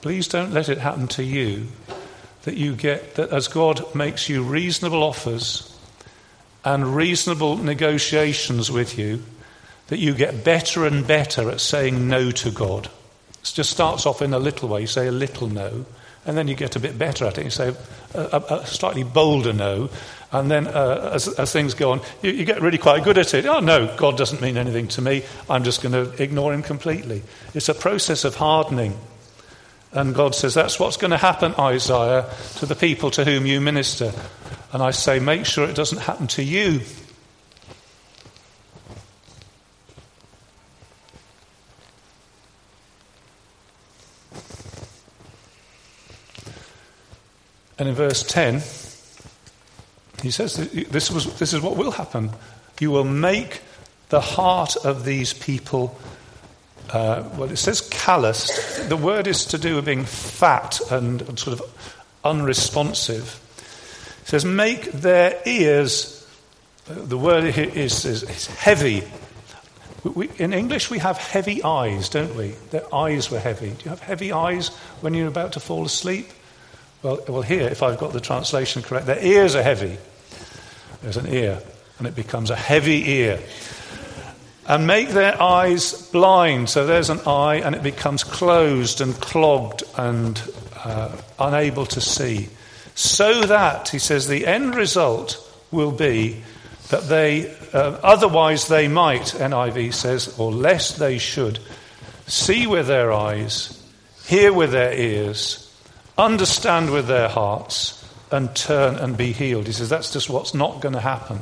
[0.01, 1.67] Please don't let it happen to you
[2.41, 5.72] that you get that as God makes you reasonable offers
[6.63, 9.23] and reasonable negotiations with you,
[9.87, 12.89] that you get better and better at saying no to God.
[13.41, 15.85] It just starts off in a little way, you say a little no,
[16.25, 17.43] and then you get a bit better at it.
[17.43, 17.75] You say
[18.13, 19.89] a, a, a slightly bolder no,
[20.31, 23.35] and then uh, as, as, things go on, you, you, get really quite good at
[23.35, 23.45] it.
[23.45, 25.23] Oh, no, God doesn't mean anything to me.
[25.47, 27.21] I'm just going to ignore him completely.
[27.53, 28.97] It's a process of hardening.
[29.93, 33.61] And God says, That's what's going to happen, Isaiah, to the people to whom you
[33.61, 34.11] minister.
[34.73, 36.81] And I say, make sure it doesn't happen to you.
[47.77, 48.61] And in verse 10,
[50.23, 52.31] he says this, was, this is what will happen.
[52.79, 53.61] You will make
[54.09, 55.99] the heart of these people,
[56.89, 58.89] uh, well, it says calloused.
[58.89, 61.61] The word is to do with being fat and, sort of
[62.23, 63.39] unresponsive.
[64.21, 66.27] It says, make their ears,
[66.85, 69.03] the word is, is, is heavy.
[70.03, 72.49] We, in English, we have heavy eyes, don't we?
[72.71, 73.69] Their eyes were heavy.
[73.69, 74.69] Do you have heavy eyes
[75.01, 76.27] when you're about to fall asleep?
[77.01, 79.97] Well, well, here, if I've got the translation correct, their ears are heavy.
[81.01, 81.61] There's an ear,
[81.97, 83.39] and it becomes a heavy ear.
[84.65, 86.69] And make their eyes blind.
[86.69, 90.41] So there's an eye, and it becomes closed and clogged and
[90.83, 92.49] uh, unable to see.
[92.95, 95.37] So that, he says, the end result
[95.71, 96.43] will be
[96.89, 101.59] that they, uh, otherwise they might, NIV says, or lest they should,
[102.27, 103.81] see with their eyes,
[104.25, 105.59] hear with their ears,
[106.17, 107.99] understand with their hearts,
[108.31, 109.67] and turn and be healed.
[109.67, 111.39] He says that's just what's not going to happen.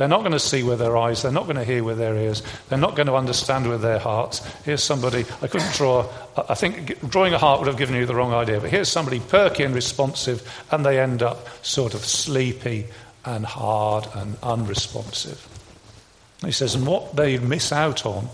[0.00, 1.20] They're not going to see with their eyes.
[1.20, 2.42] They're not going to hear with their ears.
[2.70, 4.38] They're not going to understand with their hearts.
[4.64, 6.08] Here's somebody, I couldn't draw,
[6.48, 9.20] I think drawing a heart would have given you the wrong idea, but here's somebody
[9.20, 12.86] perky and responsive, and they end up sort of sleepy
[13.26, 15.46] and hard and unresponsive.
[16.42, 18.30] He says, and what they miss out on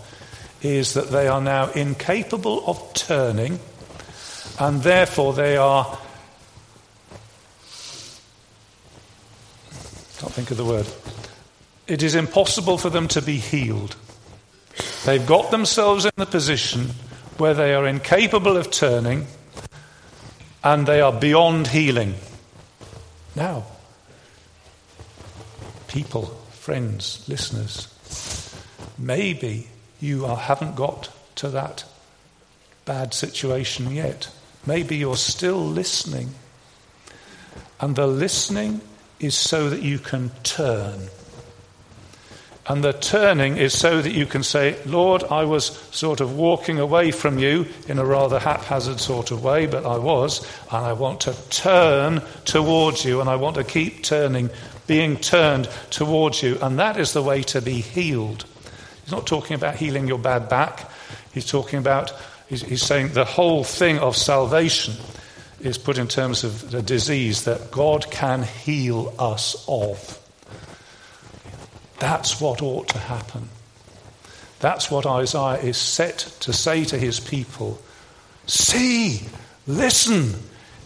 [0.61, 3.59] is that they are now incapable of turning,
[4.57, 5.83] and therefore they are.
[10.17, 10.87] Can't think of the word
[11.87, 13.95] it is impossible for them to be healed.
[15.05, 16.91] They've got themselves in the position
[17.37, 19.27] where they are incapable of turning
[20.63, 22.15] and they are beyond healing.
[23.35, 23.65] Now,
[25.87, 27.93] people, friends, listeners,
[28.97, 29.67] maybe
[29.99, 31.85] you are, haven't got to that
[32.85, 34.29] bad situation yet.
[34.65, 36.31] Maybe you're still listening.
[37.79, 38.81] And the listening
[39.19, 41.09] is so that you can turn.
[42.69, 46.79] And the turning is so that you can say, Lord, I was sort of walking
[46.79, 50.91] away from you in a rather haphazard sort of way, but I was, and I
[50.91, 54.49] want to turn towards you, and I want to keep turning,
[54.85, 56.57] being turned towards you.
[56.61, 58.45] And that is the way to be healed.
[59.03, 60.91] He's not talking about healing your bad back,
[61.33, 62.11] he's talking about,
[62.49, 64.95] he's, he's saying the whole thing of salvation
[65.61, 70.21] is put in terms of the disease that God can heal us of.
[71.99, 73.49] That's what ought to happen.
[74.59, 77.79] That's what Isaiah is set to say to his people.
[78.47, 79.21] See,
[79.65, 80.33] listen,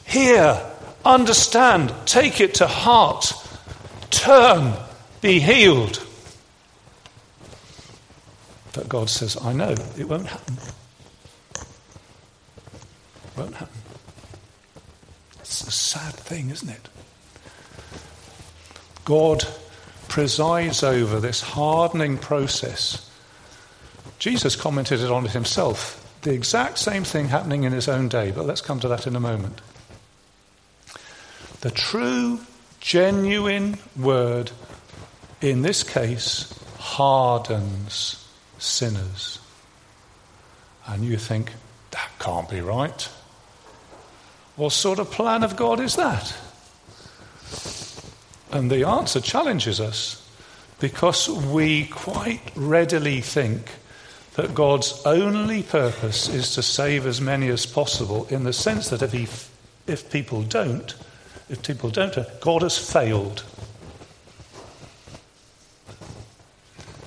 [0.06, 0.60] hear,
[1.06, 3.34] understand, take it to heart,
[4.10, 4.74] turn,
[5.22, 6.06] be healed.
[8.74, 10.58] But God says, I know it won't happen.
[11.56, 13.82] It won't happen.
[15.40, 16.90] It's a sad thing, isn't it?
[19.04, 19.46] God
[20.12, 23.10] presides over this hardening process.
[24.20, 25.98] Jesus commented on it himself.
[26.24, 29.16] The exact same thing happening in his own day, but let's come to that in
[29.16, 29.62] a moment.
[31.62, 32.42] The true,
[32.82, 34.52] genuine word,
[35.40, 38.28] in this case, hardens
[38.60, 39.40] sinners.
[40.88, 41.54] And you think,
[41.92, 43.10] that can't be right.
[44.58, 46.36] What sort of plan of God is that?
[48.52, 50.28] And the answer challenges us
[50.80, 53.70] because we quite readily think
[54.36, 59.02] that God's only purpose is to save as many as possible, in the sense that
[59.02, 59.28] if, he,
[59.92, 60.96] if people don't,
[61.50, 63.44] if people don't, God has failed.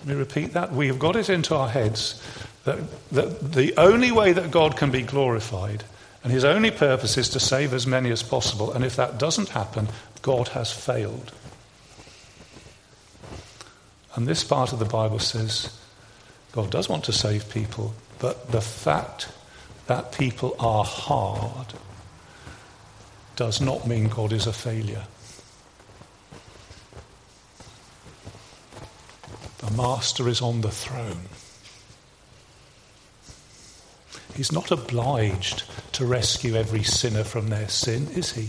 [0.01, 0.73] Let me repeat that.
[0.73, 2.23] We have got it into our heads
[2.65, 2.79] that,
[3.11, 5.85] that the only way that God can be glorified
[6.25, 8.73] and his only purpose is to save as many as possible.
[8.73, 9.89] And if that doesn't happen,
[10.25, 11.33] God has failed.
[14.15, 15.79] And this part of the Bible says
[16.53, 19.29] God does want to save people, but the fact
[19.87, 21.75] that people are hard
[23.37, 25.05] does not mean God is a failure.
[29.59, 31.29] The Master is on the throne.
[34.35, 38.49] He's not obliged to rescue every sinner from their sin, is he?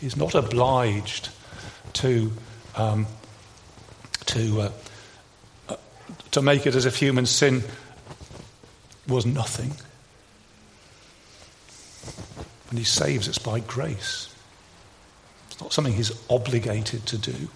[0.00, 1.28] He's not obliged
[1.94, 2.32] to
[2.76, 3.06] um,
[4.30, 4.72] to, uh,
[5.68, 5.76] uh,
[6.30, 7.62] to make it as if human sin
[9.08, 9.72] was nothing.
[12.70, 14.32] And he saves us by grace.
[15.50, 17.48] It's not something he's obligated to do.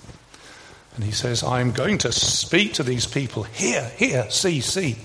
[0.97, 3.45] And he says, I'm going to speak to these people.
[3.45, 4.97] Here, here, see, see.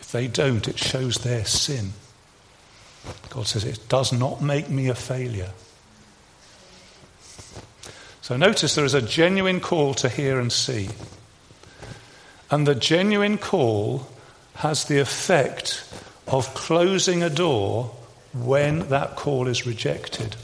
[0.00, 1.94] If they don't, it shows their sin.
[3.30, 5.50] God says, It does not make me a failure.
[8.20, 10.88] So notice there is a genuine call to hear and see.
[12.50, 14.06] And the genuine call
[14.54, 15.84] has the effect
[16.28, 17.94] of closing a door
[18.32, 20.36] when that call is rejected.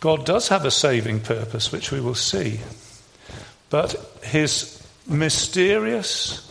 [0.00, 2.60] God does have a saving purpose, which we will see,
[3.68, 6.49] but his mysterious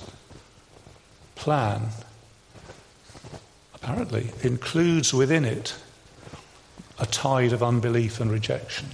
[1.40, 1.88] plan
[3.74, 5.74] apparently includes within it
[7.00, 8.88] a tide of unbelief and rejection.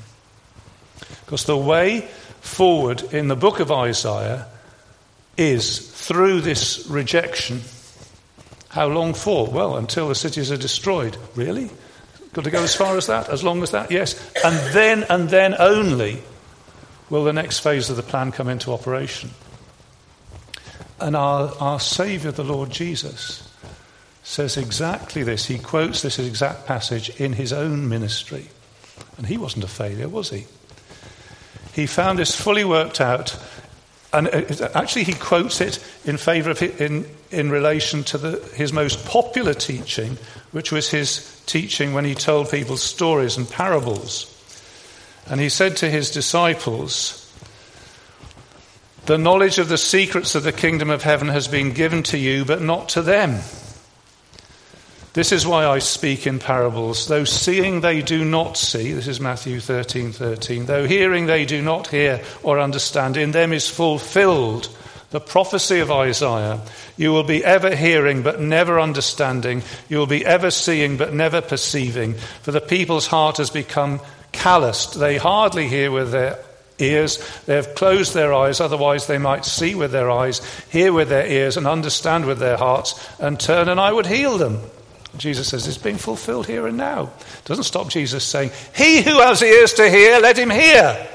[1.25, 2.07] Because the way
[2.41, 4.45] forward in the book of Isaiah
[5.37, 7.61] is through this rejection.
[8.69, 9.47] How long for?
[9.47, 11.17] Well, until the cities are destroyed.
[11.35, 11.71] Really?
[12.33, 13.27] Got to go as far as that?
[13.29, 13.89] As long as that?
[13.89, 14.13] Yes.
[14.43, 16.21] And then, and then only
[17.09, 19.31] will the next phase of the plan come into operation.
[20.99, 23.49] And our, our Saviour, the Lord Jesus,
[24.23, 25.45] says exactly this.
[25.45, 28.47] He quotes this exact passage in his own ministry.
[29.17, 30.45] And he wasn't a failure, was he?
[31.73, 33.37] He found this fully worked out.
[34.13, 38.71] And uh, actually, he quotes it in favor of in, in relation to the, his
[38.71, 40.17] most popular teaching,
[40.53, 44.31] which was his teaching when he told people stories and parables.
[45.27, 47.24] And he said to his disciples,
[49.05, 52.43] The knowledge of the secrets of the kingdom of heaven has been given to you,
[52.43, 53.39] but not to them.
[55.13, 57.07] This is why I speak in parables.
[57.07, 60.65] Though seeing they do not see, this is Matthew 13 13.
[60.65, 64.75] Though hearing they do not hear or understand, in them is fulfilled
[65.11, 66.59] the prophecy of Isaiah.
[66.97, 69.61] You will be ever hearing but never understanding.
[69.87, 72.15] You will be ever seeing but never perceiving.
[72.41, 74.01] For the people's heart has become
[74.31, 74.99] calloused.
[74.99, 76.39] They hardly hear with their
[76.79, 77.19] ears.
[77.45, 81.25] They have closed their eyes, otherwise, they might see with their eyes, hear with their
[81.25, 84.59] ears, and understand with their hearts, and turn, and I would heal them.
[85.17, 87.03] Jesus says it's being fulfilled here and now.
[87.03, 91.07] It doesn't stop Jesus saying, He who has ears to hear, let him hear.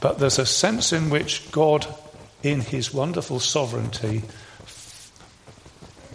[0.00, 1.86] But there's a sense in which God,
[2.42, 4.22] in his wonderful sovereignty,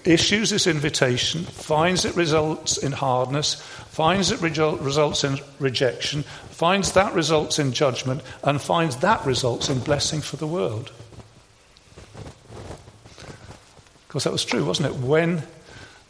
[0.07, 7.13] issues this invitation, finds it results in hardness, finds it results in rejection, finds that
[7.13, 10.91] results in judgment, and finds that results in blessing for the world.
[14.07, 14.99] Because that was true, wasn't it?
[15.01, 15.43] When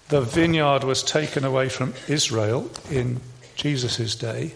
[0.10, 3.20] the vineyard was taken away from Israel in
[3.56, 4.54] Jesus' day,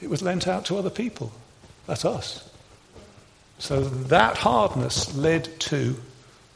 [0.00, 1.32] it was lent out to other people.
[1.86, 2.48] That's us.
[3.58, 5.96] So that hardness led to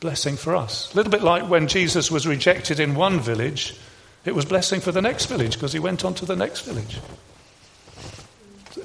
[0.00, 0.92] blessing for us.
[0.92, 3.74] A little bit like when Jesus was rejected in one village,
[4.24, 6.98] it was blessing for the next village because he went on to the next village.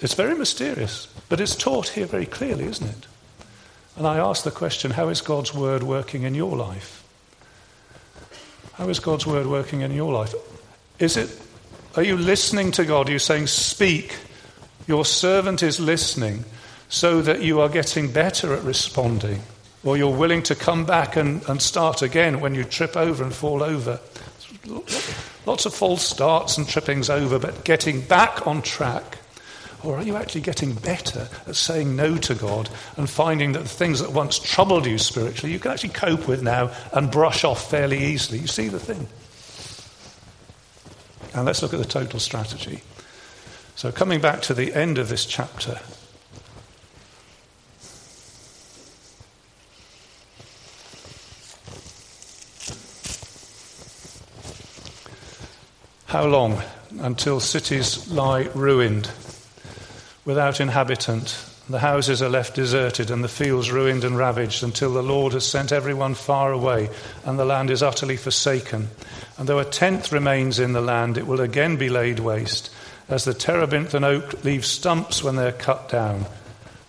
[0.02, 3.08] It's very mysterious, but it's taught here very clearly, isn't it?
[3.98, 7.04] And I ask the question how is God's word working in your life?
[8.74, 10.34] How is God's word working in your life?
[10.98, 11.40] Is it,
[11.96, 13.10] are you listening to God?
[13.10, 14.18] Are you saying, Speak?
[14.88, 16.44] Your servant is listening
[16.90, 19.42] so that you are getting better at responding,
[19.84, 23.34] or you're willing to come back and, and start again when you trip over and
[23.34, 24.00] fall over.
[25.46, 29.18] Lots of false starts and trippings over, but getting back on track.
[29.84, 33.70] Or are you actually getting better at saying no to God and finding that the
[33.70, 37.68] things that once troubled you spiritually, you can actually cope with now and brush off
[37.68, 38.38] fairly easily?
[38.38, 39.08] You see the thing?
[41.34, 42.84] And let's look at the total strategy.
[43.76, 45.80] So, coming back to the end of this chapter,
[56.12, 56.62] How long?
[57.00, 59.10] Until cities lie ruined,
[60.26, 61.42] without inhabitant.
[61.70, 65.48] The houses are left deserted and the fields ruined and ravaged until the Lord has
[65.48, 66.90] sent everyone far away
[67.24, 68.90] and the land is utterly forsaken.
[69.38, 72.76] And though a tenth remains in the land, it will again be laid waste,
[73.08, 76.26] as the terebinth and oak leave stumps when they're cut down.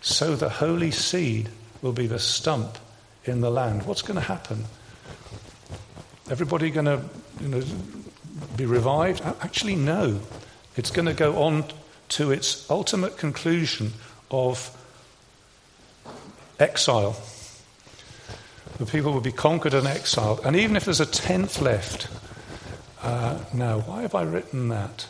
[0.01, 1.49] So the holy seed
[1.81, 2.77] will be the stump
[3.25, 3.85] in the land.
[3.85, 4.65] What's going to happen?
[6.29, 7.05] Everybody going to
[7.41, 7.63] you know,
[8.57, 9.23] be revived?
[9.41, 10.21] Actually, no.
[10.77, 11.65] It's going to go on
[12.11, 13.93] to its ultimate conclusion
[14.31, 14.77] of
[16.59, 17.17] exile.
[18.79, 20.41] The people will be conquered and exiled.
[20.45, 22.09] And even if there's a tenth left,
[23.03, 25.07] uh, now, why have I written that?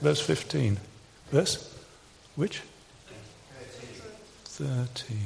[0.00, 0.78] Verse 15.
[1.30, 1.74] Verse?
[2.36, 2.62] Which?
[4.44, 5.16] 13.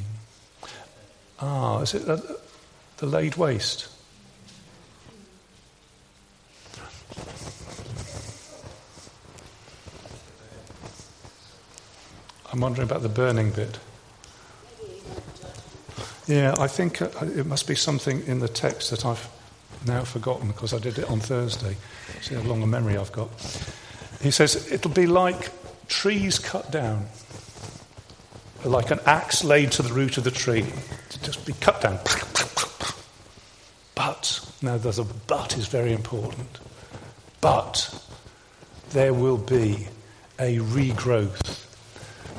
[1.42, 3.88] Ah, is it the, laid waste?
[12.52, 13.78] I'm wondering about the burning bit.
[16.26, 19.26] Yeah, I think uh, it must be something in the text that I've
[19.86, 21.76] now forgotten because I did it on Thursday.
[22.20, 23.30] See how long a memory I've got.
[24.20, 25.50] He says, It'll be like
[25.88, 27.06] trees cut down
[28.64, 30.66] like an axe laid to the root of the tree,
[31.10, 31.98] to just be cut down.
[33.94, 36.58] But, now there's a but is very important.
[37.40, 37.94] But
[38.90, 39.88] there will be
[40.38, 41.66] a regrowth.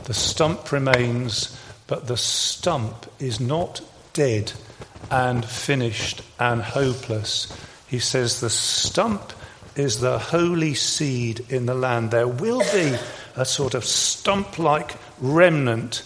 [0.06, 1.58] The stump remains,
[1.88, 3.82] but the stump is not
[4.14, 4.54] dead
[5.10, 7.52] and finished and hopeless.
[7.88, 9.34] He says the stump
[9.76, 12.12] is the holy seed in the land.
[12.12, 12.98] There will be
[13.36, 16.04] a sort of stump like remnant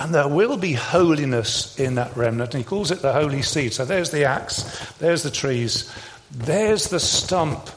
[0.00, 2.54] and there will be holiness in that remnant.
[2.54, 3.74] And he calls it the holy seed.
[3.74, 5.94] So there's the axe, there's the trees,
[6.30, 7.68] there's the stump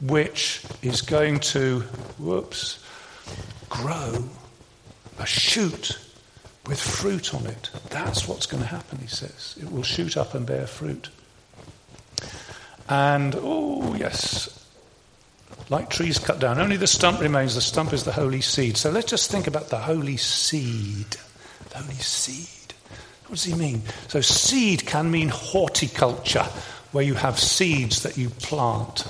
[0.00, 1.80] which is going to,
[2.18, 2.84] whoops,
[3.68, 4.28] grow
[5.20, 5.98] a shoot
[6.66, 7.70] with fruit on it.
[7.90, 9.56] That's what's going to happen, he says.
[9.60, 11.10] It will shoot up and bear fruit.
[12.88, 14.66] And, oh, yes,
[15.70, 17.54] like trees cut down, only the stump remains.
[17.54, 18.76] The stump is the holy seed.
[18.76, 21.16] So let's just think about the holy seed
[21.76, 22.74] only seed.
[23.26, 23.82] What does he mean?
[24.08, 26.46] So, seed can mean horticulture,
[26.92, 29.04] where you have seeds that you plant.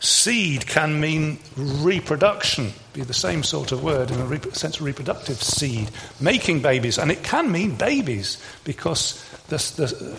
[0.00, 5.42] Seed can mean reproduction, be the same sort of word in a sense of reproductive
[5.42, 5.90] seed,
[6.20, 6.98] making babies.
[6.98, 9.24] And it can mean babies because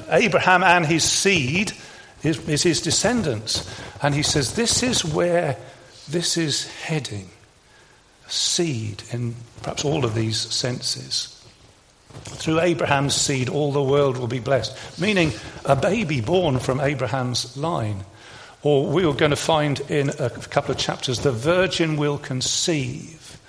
[0.10, 1.72] Abraham and his seed
[2.24, 3.74] is, is his descendants.
[4.02, 5.58] And he says, This is where
[6.10, 7.30] this is heading.
[8.28, 11.39] Seed in perhaps all of these senses.
[12.14, 15.00] Through Abraham's seed, all the world will be blessed.
[15.00, 15.34] Meaning,
[15.66, 18.06] a baby born from Abraham's line.
[18.62, 23.40] Or we are going to find in a couple of chapters the virgin will conceive,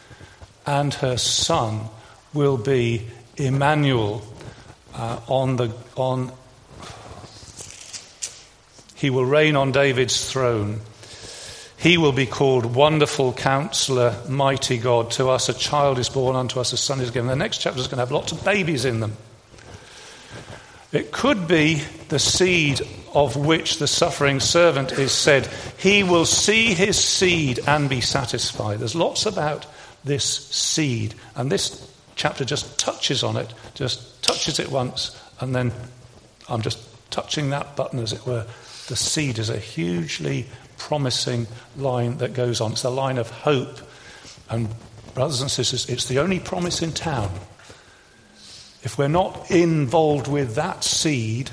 [0.67, 1.89] and her son
[2.33, 3.07] will be
[3.37, 4.23] Emmanuel
[4.95, 6.33] uh, on the on.
[8.95, 10.81] He will reign on David's throne.
[11.81, 15.11] He will be called Wonderful Counselor, Mighty God.
[15.13, 17.29] To us a child is born, unto us a son is given.
[17.29, 19.17] The next chapter is going to have lots of babies in them.
[20.93, 22.83] It could be the seed
[23.15, 25.47] of which the suffering servant is said,
[25.79, 28.81] He will see his seed and be satisfied.
[28.81, 29.65] There's lots about
[30.05, 35.73] this seed, and this chapter just touches on it, just touches it once, and then
[36.47, 36.79] I'm just
[37.11, 38.47] touching that button, as it were.
[38.89, 40.47] The seed is a hugely
[40.81, 42.73] promising line that goes on.
[42.73, 43.79] It's the line of hope.
[44.49, 44.69] And,
[45.15, 47.31] brothers and sisters, it's the only promise in town.
[48.83, 51.51] If we're not involved with that seed,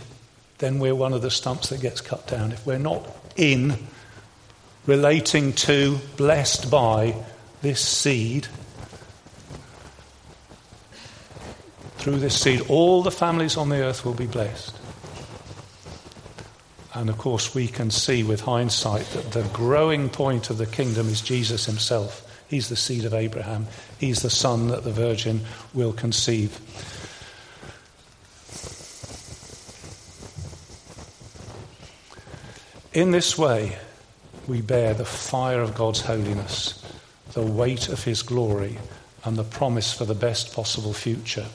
[0.60, 2.52] then we're one of the stumps that gets cut down.
[2.54, 3.06] If we're not
[3.36, 3.76] in,
[4.86, 7.14] relating to, blessed by
[7.62, 8.48] this seed,
[11.98, 14.77] through this seed, all the families on the earth will be blessed.
[16.98, 21.08] And of course, we can see with hindsight that the growing point of the kingdom
[21.10, 22.24] is Jesus himself.
[22.50, 23.68] He's the seed of Abraham,
[24.00, 25.41] he's the son that the Virgin
[25.76, 26.60] will conceive.
[32.93, 33.78] In this way,
[34.48, 36.84] we bear the fire of God's holiness,
[37.34, 38.80] the weight of his glory,
[39.24, 41.45] and the promise for the best possible future.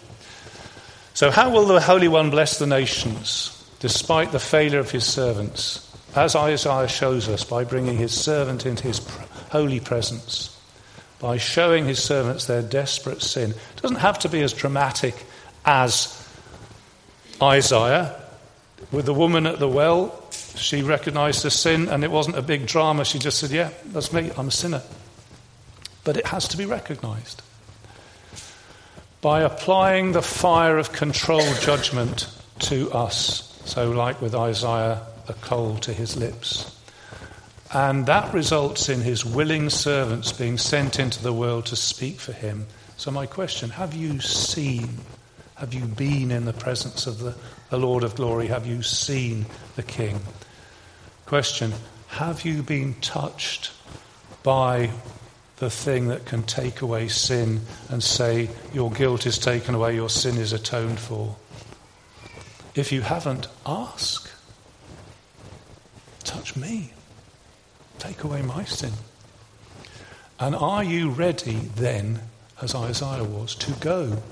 [1.15, 5.89] So, how will the Holy One bless the nations despite the failure of his servants?
[6.15, 9.01] As Isaiah shows us, by bringing his servant into his
[9.51, 10.57] holy presence,
[11.19, 13.51] by showing his servants their desperate sin.
[13.51, 15.15] It doesn't have to be as dramatic
[15.65, 16.29] as
[17.43, 18.21] Isaiah.
[18.93, 22.67] With the woman at the well, she recognized her sin and it wasn't a big
[22.67, 23.05] drama.
[23.05, 24.83] She just said, Yeah, that's me, I'm a sinner.
[26.05, 27.43] But it has to be recognized.
[29.21, 32.29] By applying the fire of controlled judgment
[32.61, 33.52] to us.
[33.65, 36.79] So, like with Isaiah, a coal to his lips.
[37.73, 42.33] And that results in his willing servants being sent into the world to speak for
[42.33, 42.67] him.
[42.97, 44.99] So, my question have you seen,
[45.55, 47.35] have you been in the presence of the,
[47.71, 48.49] the Lord of glory?
[48.49, 49.47] Have you seen
[49.77, 50.21] the King?
[51.25, 51.73] Question
[52.09, 53.73] Have you been touched
[54.43, 54.91] by
[55.57, 60.11] the thing that can take away sin and say, Your guilt is taken away, your
[60.11, 61.37] sin is atoned for?
[62.75, 64.31] If you haven't, ask
[66.25, 66.93] touch me.
[67.99, 68.93] Take away my sin.
[70.41, 72.21] And are you ready then,
[72.61, 74.23] as Isaiah was, to go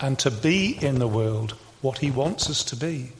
[0.00, 1.52] and to be in the world
[1.82, 3.12] what he wants us to be?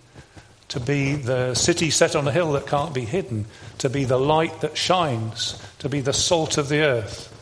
[0.68, 3.46] To be the city set on a hill that can't be hidden,
[3.78, 7.34] to be the light that shines, to be the salt of the earth.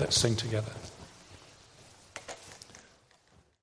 [0.00, 0.72] Let's sing together.